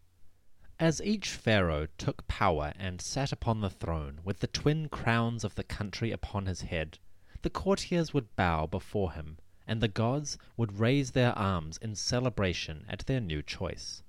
As 0.79 1.01
each 1.01 1.29
pharaoh 1.29 1.87
took 1.97 2.27
power 2.27 2.73
and 2.77 3.01
sat 3.01 3.31
upon 3.31 3.61
the 3.61 3.69
throne 3.69 4.19
with 4.23 4.39
the 4.39 4.47
twin 4.47 4.87
crowns 4.87 5.43
of 5.43 5.55
the 5.55 5.63
country 5.63 6.11
upon 6.11 6.45
his 6.45 6.61
head, 6.61 6.99
the 7.41 7.49
courtiers 7.49 8.13
would 8.13 8.35
bow 8.35 8.67
before 8.67 9.13
him 9.13 9.37
and 9.67 9.81
the 9.81 9.87
gods 9.87 10.37
would 10.57 10.79
raise 10.79 11.11
their 11.11 11.37
arms 11.37 11.77
in 11.77 11.95
celebration 11.95 12.85
at 12.89 13.05
their 13.05 13.21
new 13.21 13.41
choice. 13.41 14.03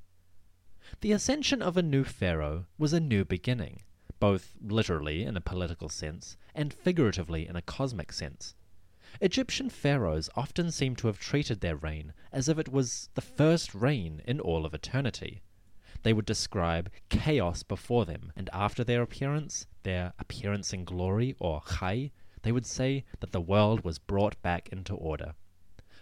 The 1.01 1.13
ascension 1.13 1.63
of 1.63 1.77
a 1.77 1.83
new 1.83 2.05
pharaoh 2.05 2.67
was 2.77 2.93
a 2.93 3.01
new 3.01 3.25
beginning, 3.25 3.83
both 4.21 4.57
literally 4.61 5.23
in 5.23 5.37
a 5.37 5.41
political 5.41 5.89
sense 5.89 6.37
and 6.55 6.75
figuratively 6.75 7.47
in 7.47 7.57
a 7.57 7.63
cosmic 7.63 8.13
sense. 8.13 8.55
Egyptian 9.21 9.71
pharaohs 9.71 10.29
often 10.35 10.71
seem 10.71 10.97
to 10.97 11.07
have 11.07 11.21
treated 11.21 11.61
their 11.61 11.77
reign 11.77 12.13
as 12.33 12.49
if 12.49 12.59
it 12.59 12.69
was 12.69 13.09
the 13.15 13.21
first 13.21 13.75
reign 13.75 14.21
in 14.27 14.41
all 14.41 14.67
of 14.67 14.75
eternity. 14.75 15.41
They 16.03 16.13
would 16.13 16.27
describe 16.27 16.91
chaos 17.09 17.63
before 17.63 18.05
them, 18.05 18.33
and 18.35 18.51
after 18.53 18.83
their 18.83 19.03
appearance, 19.03 19.67
their 19.85 20.13
appearance 20.19 20.73
in 20.73 20.85
glory, 20.85 21.37
or 21.39 21.63
chai, 21.63 22.11
they 22.43 22.53
would 22.53 22.67
say 22.67 23.05
that 23.21 23.33
the 23.33 23.41
world 23.41 23.85
was 23.85 23.99
brought 23.99 24.41
back 24.43 24.69
into 24.71 24.95
order. 24.95 25.35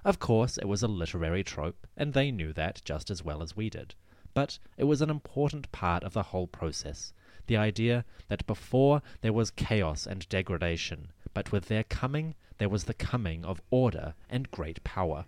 Of 0.04 0.18
course, 0.18 0.56
it 0.56 0.66
was 0.66 0.82
a 0.82 0.88
literary 0.88 1.44
trope, 1.44 1.86
and 1.96 2.14
they 2.14 2.30
knew 2.30 2.52
that 2.54 2.80
just 2.84 3.10
as 3.10 3.22
well 3.22 3.42
as 3.42 3.54
we 3.54 3.70
did. 3.70 3.94
But 4.34 4.58
it 4.78 4.84
was 4.84 5.02
an 5.02 5.10
important 5.10 5.70
part 5.70 6.02
of 6.02 6.14
the 6.14 6.22
whole 6.24 6.46
process 6.46 7.12
the 7.46 7.56
idea 7.56 8.04
that 8.28 8.46
before 8.46 9.02
there 9.20 9.32
was 9.32 9.50
chaos 9.50 10.06
and 10.06 10.28
degradation, 10.28 11.12
but 11.34 11.52
with 11.52 11.66
their 11.66 11.84
coming 11.84 12.34
there 12.58 12.68
was 12.68 12.84
the 12.84 12.94
coming 12.94 13.44
of 13.44 13.60
order 13.70 14.14
and 14.30 14.50
great 14.50 14.82
power. 14.84 15.24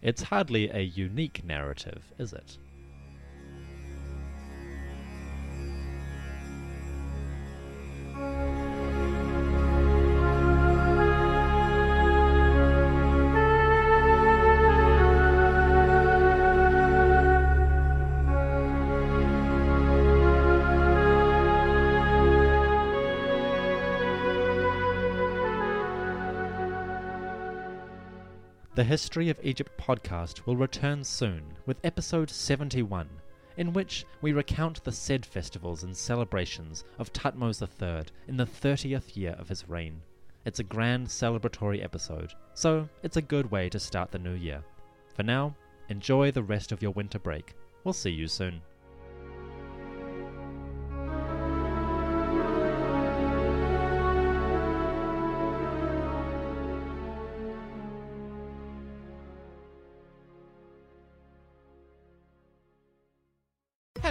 It's 0.00 0.22
hardly 0.22 0.70
a 0.70 0.80
unique 0.80 1.44
narrative, 1.44 2.12
is 2.18 2.32
it? 2.32 2.56
The 28.80 28.84
History 28.84 29.28
of 29.28 29.38
Egypt 29.42 29.78
podcast 29.78 30.46
will 30.46 30.56
return 30.56 31.04
soon 31.04 31.42
with 31.66 31.84
episode 31.84 32.30
71, 32.30 33.10
in 33.58 33.74
which 33.74 34.06
we 34.22 34.32
recount 34.32 34.82
the 34.82 34.90
Sed 34.90 35.26
festivals 35.26 35.82
and 35.82 35.94
celebrations 35.94 36.84
of 36.98 37.12
Thutmose 37.12 37.60
III 37.60 38.06
in 38.26 38.38
the 38.38 38.46
30th 38.46 39.18
year 39.18 39.36
of 39.38 39.50
his 39.50 39.68
reign. 39.68 40.00
It's 40.46 40.60
a 40.60 40.64
grand 40.64 41.08
celebratory 41.08 41.84
episode, 41.84 42.32
so 42.54 42.88
it's 43.02 43.18
a 43.18 43.20
good 43.20 43.50
way 43.50 43.68
to 43.68 43.78
start 43.78 44.12
the 44.12 44.18
new 44.18 44.32
year. 44.32 44.64
For 45.14 45.24
now, 45.24 45.54
enjoy 45.90 46.30
the 46.30 46.42
rest 46.42 46.72
of 46.72 46.80
your 46.80 46.92
winter 46.92 47.18
break. 47.18 47.52
We'll 47.84 47.92
see 47.92 48.12
you 48.12 48.28
soon. 48.28 48.62